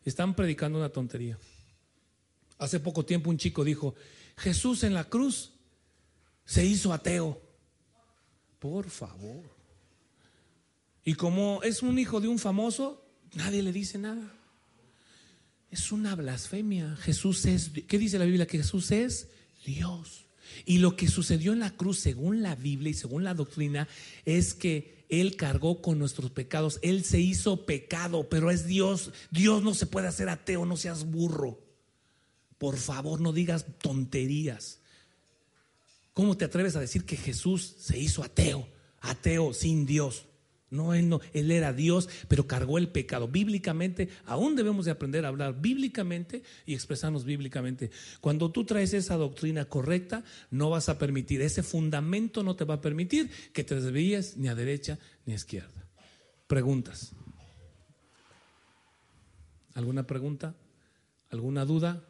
[0.04, 1.38] Están predicando una tontería.
[2.58, 3.94] Hace poco tiempo un chico dijo,
[4.36, 5.52] Jesús en la cruz
[6.44, 7.40] se hizo ateo.
[8.58, 9.44] Por favor.
[11.04, 14.32] Y como es un hijo de un famoso, nadie le dice nada.
[15.70, 16.96] Es una blasfemia.
[16.96, 18.46] Jesús es, ¿qué dice la Biblia?
[18.46, 19.28] Que Jesús es
[19.64, 20.24] Dios.
[20.64, 23.88] Y lo que sucedió en la cruz, según la Biblia y según la doctrina,
[24.24, 26.78] es que Él cargó con nuestros pecados.
[26.82, 29.12] Él se hizo pecado, pero es Dios.
[29.30, 31.65] Dios no se puede hacer ateo, no seas burro.
[32.58, 34.80] Por favor, no digas tonterías.
[36.14, 38.66] ¿Cómo te atreves a decir que Jesús se hizo ateo?
[39.00, 40.24] Ateo sin Dios.
[40.68, 43.28] No, él no, él era Dios, pero cargó el pecado.
[43.28, 47.90] Bíblicamente, aún debemos de aprender a hablar bíblicamente y expresarnos bíblicamente.
[48.20, 52.74] Cuando tú traes esa doctrina correcta, no vas a permitir, ese fundamento no te va
[52.74, 55.86] a permitir que te desvíes ni a derecha ni a izquierda.
[56.48, 57.12] Preguntas.
[59.74, 60.54] ¿Alguna pregunta?
[61.30, 62.02] ¿Alguna duda?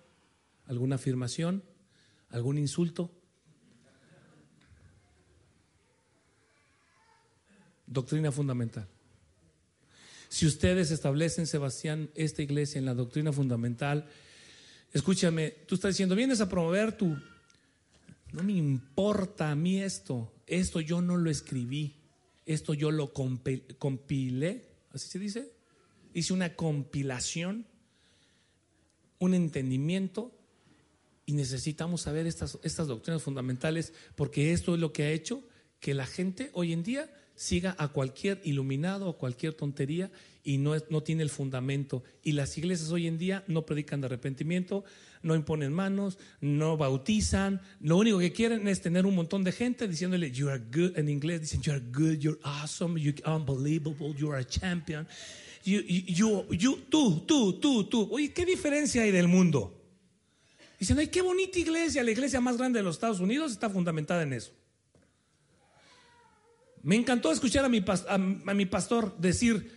[0.66, 1.62] ¿Alguna afirmación?
[2.30, 3.10] ¿Algún insulto?
[7.86, 8.88] Doctrina fundamental.
[10.28, 14.06] Si ustedes establecen, Sebastián, esta iglesia en la doctrina fundamental,
[14.92, 17.16] escúchame, tú estás diciendo, vienes a promover tu...
[18.32, 21.94] No me importa a mí esto, esto yo no lo escribí,
[22.44, 25.52] esto yo lo compilé, así se dice,
[26.12, 27.66] hice una compilación,
[29.20, 30.36] un entendimiento
[31.26, 35.42] y necesitamos saber estas, estas doctrinas fundamentales porque esto es lo que ha hecho
[35.80, 40.10] que la gente hoy en día siga a cualquier iluminado o cualquier tontería
[40.42, 42.02] y no, no tiene el fundamento.
[42.22, 44.84] Y las iglesias hoy en día no predican de arrepentimiento,
[45.22, 47.60] no imponen manos, no bautizan.
[47.80, 51.08] Lo único que quieren es tener un montón de gente diciéndole, you are good, en
[51.08, 55.06] inglés dicen, you are good, you're awesome, you're unbelievable, you are a champion.
[55.64, 58.08] You, you, you, tú, tú, tú, tú.
[58.12, 59.75] Oye, ¿qué diferencia hay del mundo?
[60.78, 64.22] Dicen, ay, qué bonita iglesia, la iglesia más grande de los Estados Unidos está fundamentada
[64.22, 64.52] en eso.
[66.82, 69.72] Me encantó escuchar a mi, a, mi pastor decir,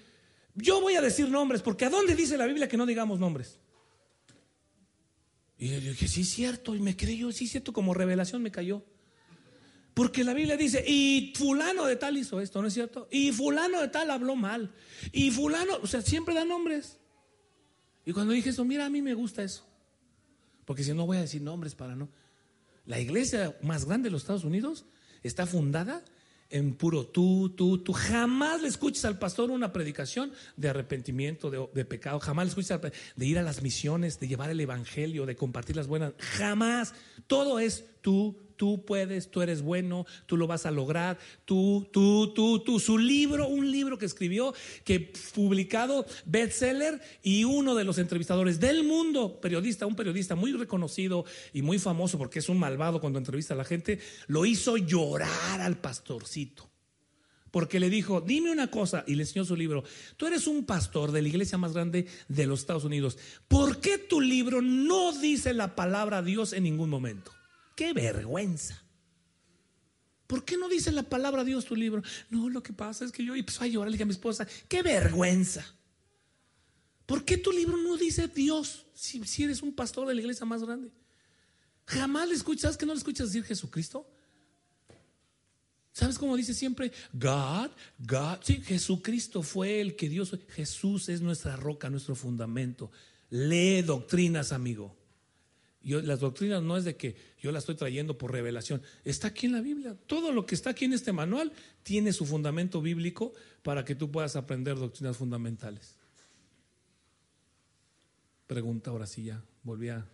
[0.55, 3.59] yo voy a decir nombres, porque ¿a dónde dice la Biblia que no digamos nombres?
[5.57, 8.51] Y yo dije, sí, es cierto, y me creyó, sí, es cierto, como revelación me
[8.51, 8.83] cayó.
[9.93, 13.07] Porque la Biblia dice, y fulano de tal hizo esto, ¿no es cierto?
[13.11, 14.73] Y fulano de tal habló mal.
[15.11, 16.97] Y fulano, o sea, siempre da nombres.
[18.05, 19.68] Y cuando dije eso, mira, a mí me gusta eso.
[20.69, 22.09] Porque si no voy a decir nombres para no.
[22.85, 24.85] La iglesia más grande de los Estados Unidos
[25.23, 26.03] está fundada
[26.51, 27.91] en puro tú, tú, tú.
[27.91, 32.19] Jamás le escuches al pastor una predicación de arrepentimiento, de, pecado.
[32.19, 32.79] Jamás le escuches
[33.15, 36.13] de ir a las misiones, de llevar el evangelio, de compartir las buenas.
[36.19, 36.93] Jamás.
[37.25, 42.33] Todo es tú, tú puedes, tú eres bueno, tú lo vas a lograr, tú, tú,
[42.33, 42.77] tú, tú.
[42.77, 44.53] Su libro, un libro que escribió,
[44.83, 51.23] que publicado, bestseller, y uno de los entrevistadores del mundo, periodista, un periodista muy reconocido
[51.53, 55.61] y muy famoso porque es un malvado cuando entrevista a la gente, lo hizo llorar
[55.61, 56.69] al pastorcito.
[57.51, 59.85] Porque le dijo, dime una cosa, y le enseñó su libro.
[60.17, 63.17] Tú eres un pastor de la iglesia más grande de los Estados Unidos.
[63.47, 67.38] ¿Por qué tu libro no dice la palabra Dios en ningún momento?
[67.79, 68.83] Qué vergüenza.
[70.27, 72.03] ¿Por qué no dice la palabra Dios tu libro?
[72.29, 74.45] No, lo que pasa es que yo empezó a llorar, le dije a mi esposa,
[74.67, 75.65] qué vergüenza.
[77.05, 80.45] ¿Por qué tu libro no dice Dios si, si eres un pastor de la iglesia
[80.45, 80.91] más grande?
[81.85, 84.05] Jamás le escuchas, ¿sabes que no le escuchas decir Jesucristo?
[85.93, 86.91] ¿Sabes cómo dice siempre?
[87.13, 87.69] God,
[87.99, 88.39] God.
[88.41, 90.37] Sí, Jesucristo fue el que Dios.
[90.49, 92.91] Jesús es nuestra roca, nuestro fundamento.
[93.29, 94.98] Lee doctrinas, amigo
[95.81, 99.53] las doctrinas no es de que yo las estoy trayendo por revelación, está aquí en
[99.53, 99.95] la Biblia.
[100.07, 101.51] Todo lo que está aquí en este manual
[101.83, 105.95] tiene su fundamento bíblico para que tú puedas aprender doctrinas fundamentales.
[108.47, 110.05] Pregunta ahora sí ya, volví a...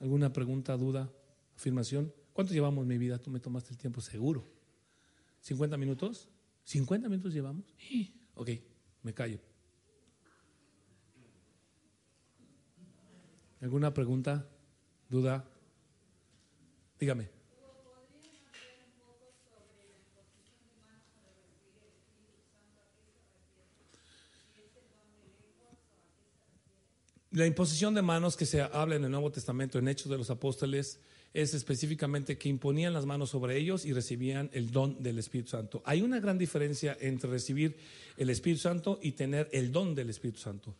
[0.00, 1.12] ¿Alguna pregunta, duda,
[1.54, 2.12] afirmación?
[2.32, 3.18] ¿Cuánto llevamos mi vida?
[3.18, 4.44] Tú me tomaste el tiempo seguro.
[5.46, 6.28] ¿50 minutos?
[6.66, 7.72] ¿50 minutos llevamos?
[8.34, 8.50] Ok,
[9.02, 9.38] me callo.
[13.62, 14.44] ¿Alguna pregunta?
[15.08, 15.44] ¿Duda?
[16.98, 17.28] Dígame.
[27.30, 30.28] La imposición de manos que se habla en el Nuevo Testamento, en Hechos de los
[30.30, 30.98] Apóstoles,
[31.32, 35.82] es específicamente que imponían las manos sobre ellos y recibían el don del Espíritu Santo.
[35.86, 37.76] Hay una gran diferencia entre recibir
[38.16, 40.74] el Espíritu Santo y tener el don del Espíritu Santo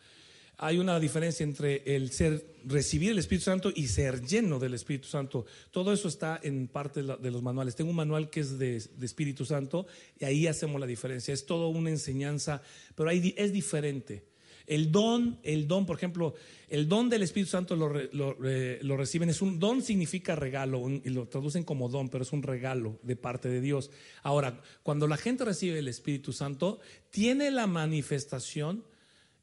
[0.62, 5.08] hay una diferencia entre el ser, recibir el Espíritu Santo y ser lleno del Espíritu
[5.08, 5.44] Santo.
[5.72, 7.74] Todo eso está en parte de los manuales.
[7.74, 9.88] Tengo un manual que es de, Espíritu Santo
[10.20, 11.34] y ahí hacemos la diferencia.
[11.34, 12.62] Es todo una enseñanza,
[12.94, 14.24] pero ahí es diferente.
[14.64, 16.34] El don, el don, por ejemplo,
[16.68, 21.26] el don del Espíritu Santo lo, lo, reciben, es un don significa regalo, y lo
[21.26, 23.90] traducen como don, pero es un regalo de parte de Dios.
[24.22, 26.78] Ahora, cuando la gente recibe el Espíritu Santo,
[27.10, 28.84] tiene la manifestación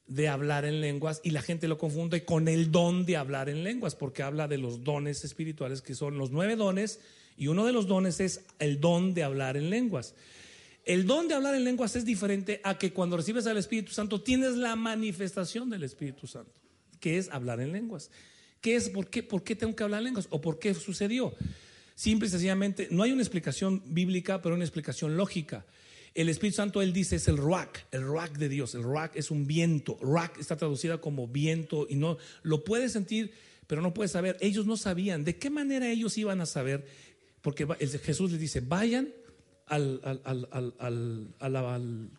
[0.09, 3.63] de hablar en lenguas y la gente lo confunde con el don de hablar en
[3.63, 6.99] lenguas, porque habla de los dones espirituales que son los nueve dones
[7.37, 10.15] y uno de los dones es el don de hablar en lenguas.
[10.83, 14.21] El don de hablar en lenguas es diferente a que cuando recibes al Espíritu Santo
[14.21, 16.51] tienes la manifestación del Espíritu Santo,
[16.99, 18.09] que es hablar en lenguas.
[18.61, 18.89] ¿Qué es?
[18.89, 20.27] ¿Por qué, ¿Por qué tengo que hablar en lenguas?
[20.31, 21.33] ¿O por qué sucedió?
[21.93, 25.65] Simple y sencillamente, no hay una explicación bíblica, pero una explicación lógica.
[26.13, 28.75] El Espíritu Santo, él dice, es el ruach, el ruach de Dios.
[28.75, 29.97] El ruach es un viento.
[30.01, 33.33] Ruach está traducida como viento y no lo puedes sentir,
[33.67, 34.37] pero no puedes saber.
[34.41, 36.85] Ellos no sabían de qué manera ellos iban a saber,
[37.41, 37.67] porque
[38.03, 39.13] Jesús les dice, vayan
[39.67, 40.01] al,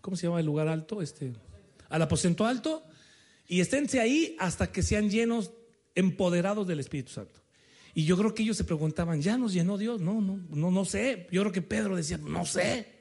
[0.01, 1.03] ¿cómo se llama el lugar alto?
[1.03, 1.32] Este,
[1.88, 2.84] al aposento alto
[3.51, 5.51] y esténse ahí hasta que sean llenos,
[5.97, 7.41] empoderados del Espíritu Santo.
[7.95, 10.01] Y yo creo que ellos se preguntaban, ¿ya nos llenó Dios?
[10.01, 11.26] No, no, no, no sé.
[11.32, 12.99] Yo creo que Pedro decía, no sé.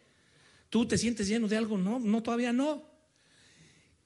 [0.70, 1.78] ¿Tú te sientes lleno de algo?
[1.78, 2.88] No, no, todavía no.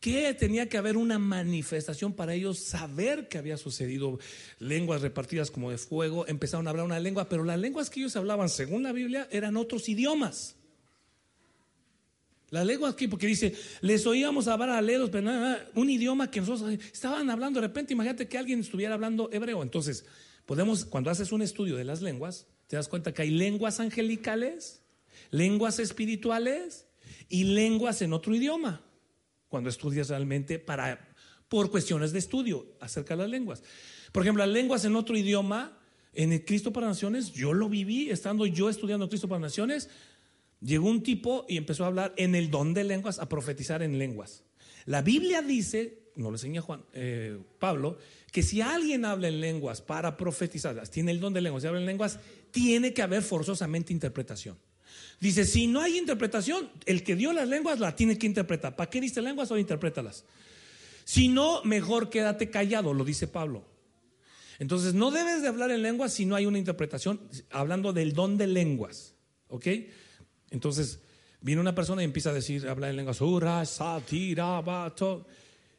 [0.04, 4.20] ¿Qué tenía que haber una manifestación para ellos saber que había sucedido?
[4.60, 8.16] Lenguas repartidas como de fuego, empezaron a hablar una lengua, pero las lenguas que ellos
[8.18, 10.58] hablaban, según la Biblia, eran otros idiomas.
[12.50, 16.40] La lengua aquí, porque dice, les oíamos hablar a ledos, pero nada, un idioma que
[16.40, 17.94] nosotros estaban hablando de repente.
[17.94, 19.64] Imagínate que alguien estuviera hablando hebreo.
[19.64, 20.06] Entonces,
[20.46, 24.83] podemos, cuando haces un estudio de las lenguas, te das cuenta que hay lenguas angelicales,
[25.34, 26.86] lenguas espirituales
[27.28, 28.82] y lenguas en otro idioma
[29.48, 31.10] cuando estudias realmente para,
[31.50, 33.64] por cuestiones de estudio acerca de las lenguas.
[34.12, 35.80] Por ejemplo, las lenguas en otro idioma,
[36.14, 39.90] en el Cristo para Naciones, yo lo viví estando yo estudiando Cristo para Naciones.
[40.62, 43.98] Llegó un tipo y empezó a hablar en el don de lenguas, a profetizar en
[43.98, 44.44] lenguas.
[44.86, 47.98] La Biblia dice, no lo enseña Juan, eh, Pablo,
[48.32, 51.80] que si alguien habla en lenguas para profetizar, tiene el don de lenguas y habla
[51.80, 52.20] en lenguas,
[52.52, 54.58] tiene que haber forzosamente interpretación.
[55.20, 58.76] Dice, si no hay interpretación, el que dio las lenguas la tiene que interpretar.
[58.76, 60.26] ¿Para qué diste lenguas o interprétalas?
[61.06, 63.64] Si no, mejor quédate callado, lo dice Pablo.
[64.60, 68.38] Entonces, no debes de hablar en lenguas si no hay una interpretación, hablando del don
[68.38, 69.16] de lenguas.
[69.48, 69.68] ¿Ok?
[70.52, 71.00] Entonces,
[71.42, 73.20] viene una persona y empieza a decir, habla en lenguas,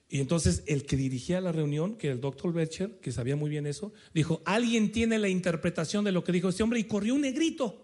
[0.08, 3.50] y entonces el que dirigía la reunión, que era el doctor Becher, que sabía muy
[3.50, 7.14] bien eso, dijo, alguien tiene la interpretación de lo que dijo este hombre y corrió
[7.14, 7.83] un negrito.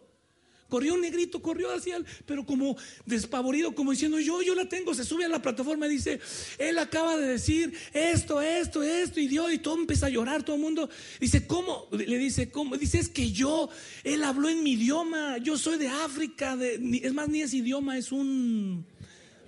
[0.71, 4.95] Corrió un negrito, corrió hacia él, pero como despavorido, como diciendo, yo, yo la tengo,
[4.95, 6.21] se sube a la plataforma y dice,
[6.57, 10.57] él acaba de decir esto, esto, esto, y Dios, y todo empieza a llorar, todo
[10.57, 10.89] el mundo.
[11.21, 11.89] Dice, ¿cómo?
[11.91, 12.77] Le dice, ¿cómo?
[12.77, 13.69] Dice, es que yo,
[14.05, 17.99] él habló en mi idioma, yo soy de África, de, es más, ni es idioma,
[17.99, 18.87] es un,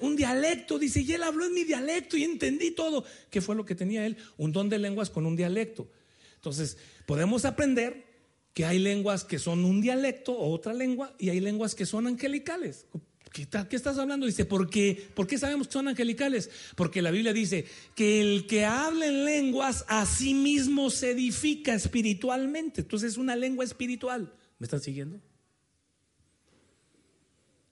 [0.01, 3.05] un dialecto, dice, y él habló en mi dialecto y entendí todo.
[3.31, 4.17] ¿Qué fue lo que tenía él?
[4.37, 5.89] Un don de lenguas con un dialecto.
[6.35, 8.12] Entonces, podemos aprender
[8.55, 12.07] que hay lenguas que son un dialecto o otra lengua y hay lenguas que son
[12.07, 12.87] angelicales.
[13.33, 14.27] ¿Qué, estás hablando?
[14.27, 15.09] Dice, ¿por qué?
[15.15, 16.51] ¿por qué sabemos que son angelicales?
[16.77, 21.73] Porque la Biblia dice que el que habla en lenguas a sí mismo se edifica
[21.73, 22.83] espiritualmente.
[22.83, 24.35] Entonces es una lengua espiritual.
[24.59, 25.19] ¿Me están siguiendo?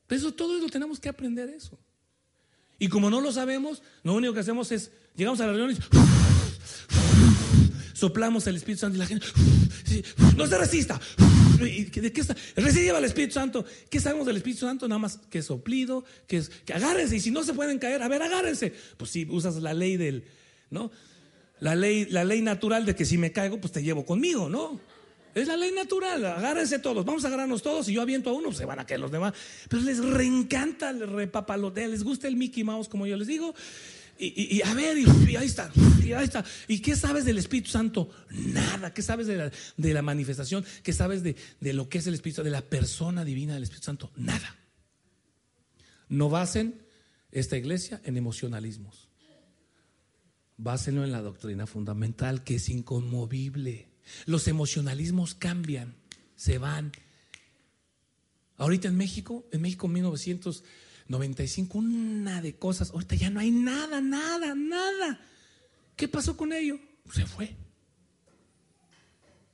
[0.09, 1.79] Eso todo eso tenemos que aprender eso.
[2.79, 7.30] Y como no lo sabemos, lo único que hacemos es, llegamos a la reunión y
[8.01, 9.27] soplamos el Espíritu Santo y la gente,
[10.37, 10.99] no se resista.
[11.59, 12.35] ¿De qué está?
[12.57, 13.65] Reciba el Espíritu Santo.
[13.91, 14.89] ¿Qué sabemos del Espíritu Santo?
[14.89, 18.09] Nada más que soplido, que es que agárrense y si no se pueden caer, a
[18.09, 18.73] ver, agárrense.
[18.97, 20.25] Pues si usas la ley del,
[20.71, 20.91] ¿no?
[21.61, 24.81] La ley, la ley natural de que si me caigo, pues te llevo conmigo, ¿no?
[25.35, 28.51] Es la ley natural, agárrense todos, vamos a agarrarnos todos y yo aviento a uno,
[28.53, 29.35] se van a caer los demás.
[29.69, 33.55] Pero les reencanta, les repapalotea, les gusta el Mickey Mouse, como yo les digo.
[34.23, 35.73] Y, a ver, y, ahí está,
[36.05, 36.45] y ahí está.
[36.69, 38.11] ¿Y qué sabes del Espíritu Santo?
[38.31, 38.93] Nada.
[38.93, 40.63] ¿Qué sabes de la, de la manifestación?
[40.83, 43.87] ¿Qué sabes de, de, lo que es el Espíritu, de la persona divina del Espíritu
[43.87, 44.13] Santo?
[44.17, 44.57] Nada.
[46.11, 46.83] No basen
[47.33, 49.09] esta iglesia en emocionalismos.
[50.59, 53.89] Básenlo en la doctrina fundamental que es inconmovible.
[54.27, 55.95] Los emocionalismos cambian,
[56.37, 56.93] se van.
[58.59, 60.63] Ahorita en México, en México 1900
[61.11, 62.93] 95, una de cosas.
[62.93, 65.21] Ahorita ya no hay nada, nada, nada.
[65.97, 66.79] ¿Qué pasó con ello?
[67.13, 67.57] Se fue.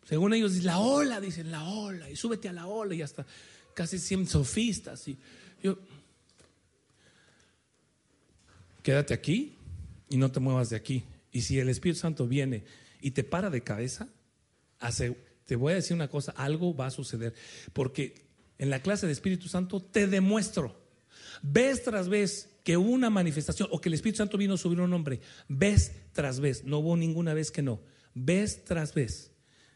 [0.04, 3.26] Según ellos, la ola, dicen la ola, y súbete a la ola, y hasta
[3.72, 5.08] casi siempre sofistas.
[5.08, 5.16] Y
[5.62, 5.78] yo,
[8.82, 9.54] quédate aquí
[10.10, 11.04] y no te muevas de aquí.
[11.32, 12.64] Y si el Espíritu Santo viene
[13.00, 14.08] y te para de cabeza,
[14.78, 17.34] hace, te voy a decir una cosa, algo va a suceder.
[17.72, 18.26] Porque
[18.58, 20.85] en la clase de Espíritu Santo te demuestro
[21.42, 25.20] Vez tras vez que una manifestación o que el Espíritu Santo vino sobre un hombre,
[25.48, 27.80] vez tras vez, no hubo ninguna vez que no,
[28.14, 29.32] vez tras vez,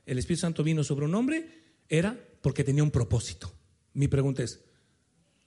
[0.07, 1.49] el Espíritu Santo vino sobre un hombre,
[1.89, 3.53] era porque tenía un propósito.
[3.95, 4.61] Mi pregunta es,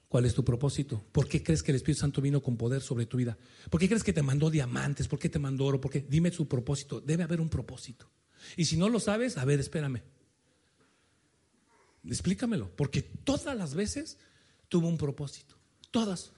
[0.07, 1.03] ¿cuál es tu propósito?
[1.11, 3.37] ¿Por qué crees que el Espíritu Santo vino con poder sobre tu vida?
[3.69, 5.07] ¿Por qué crees que te mandó diamantes?
[5.07, 5.81] ¿Por qué te mandó oro?
[5.81, 6.05] ¿Por qué?
[6.07, 7.01] Dime su propósito.
[7.01, 8.09] Debe haber un propósito.
[8.55, 10.01] Y si no lo sabes, a ver, espérame.
[12.05, 14.17] Explícamelo, porque todas las veces
[14.67, 15.52] tuvo un propósito.
[15.93, 16.31] Todas.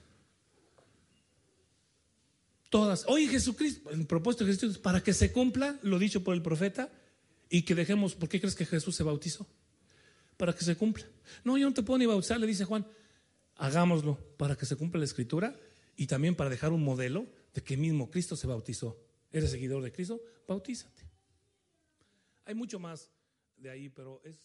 [2.68, 3.04] Todas.
[3.08, 6.42] Oye, Jesucristo, el propósito de Jesucristo es para que se cumpla lo dicho por el
[6.42, 6.92] profeta
[7.48, 9.48] y que dejemos, ¿por qué crees que Jesús se bautizó?
[10.36, 11.04] para que se cumpla.
[11.44, 12.86] No, yo no te puedo ni bautizar, le dice Juan.
[13.56, 15.58] Hagámoslo para que se cumpla la escritura
[15.96, 18.98] y también para dejar un modelo de que mismo Cristo se bautizó.
[19.32, 20.20] ¿Eres seguidor de Cristo?
[20.46, 21.02] Bautízate.
[22.44, 23.10] Hay mucho más
[23.56, 24.38] de ahí, pero es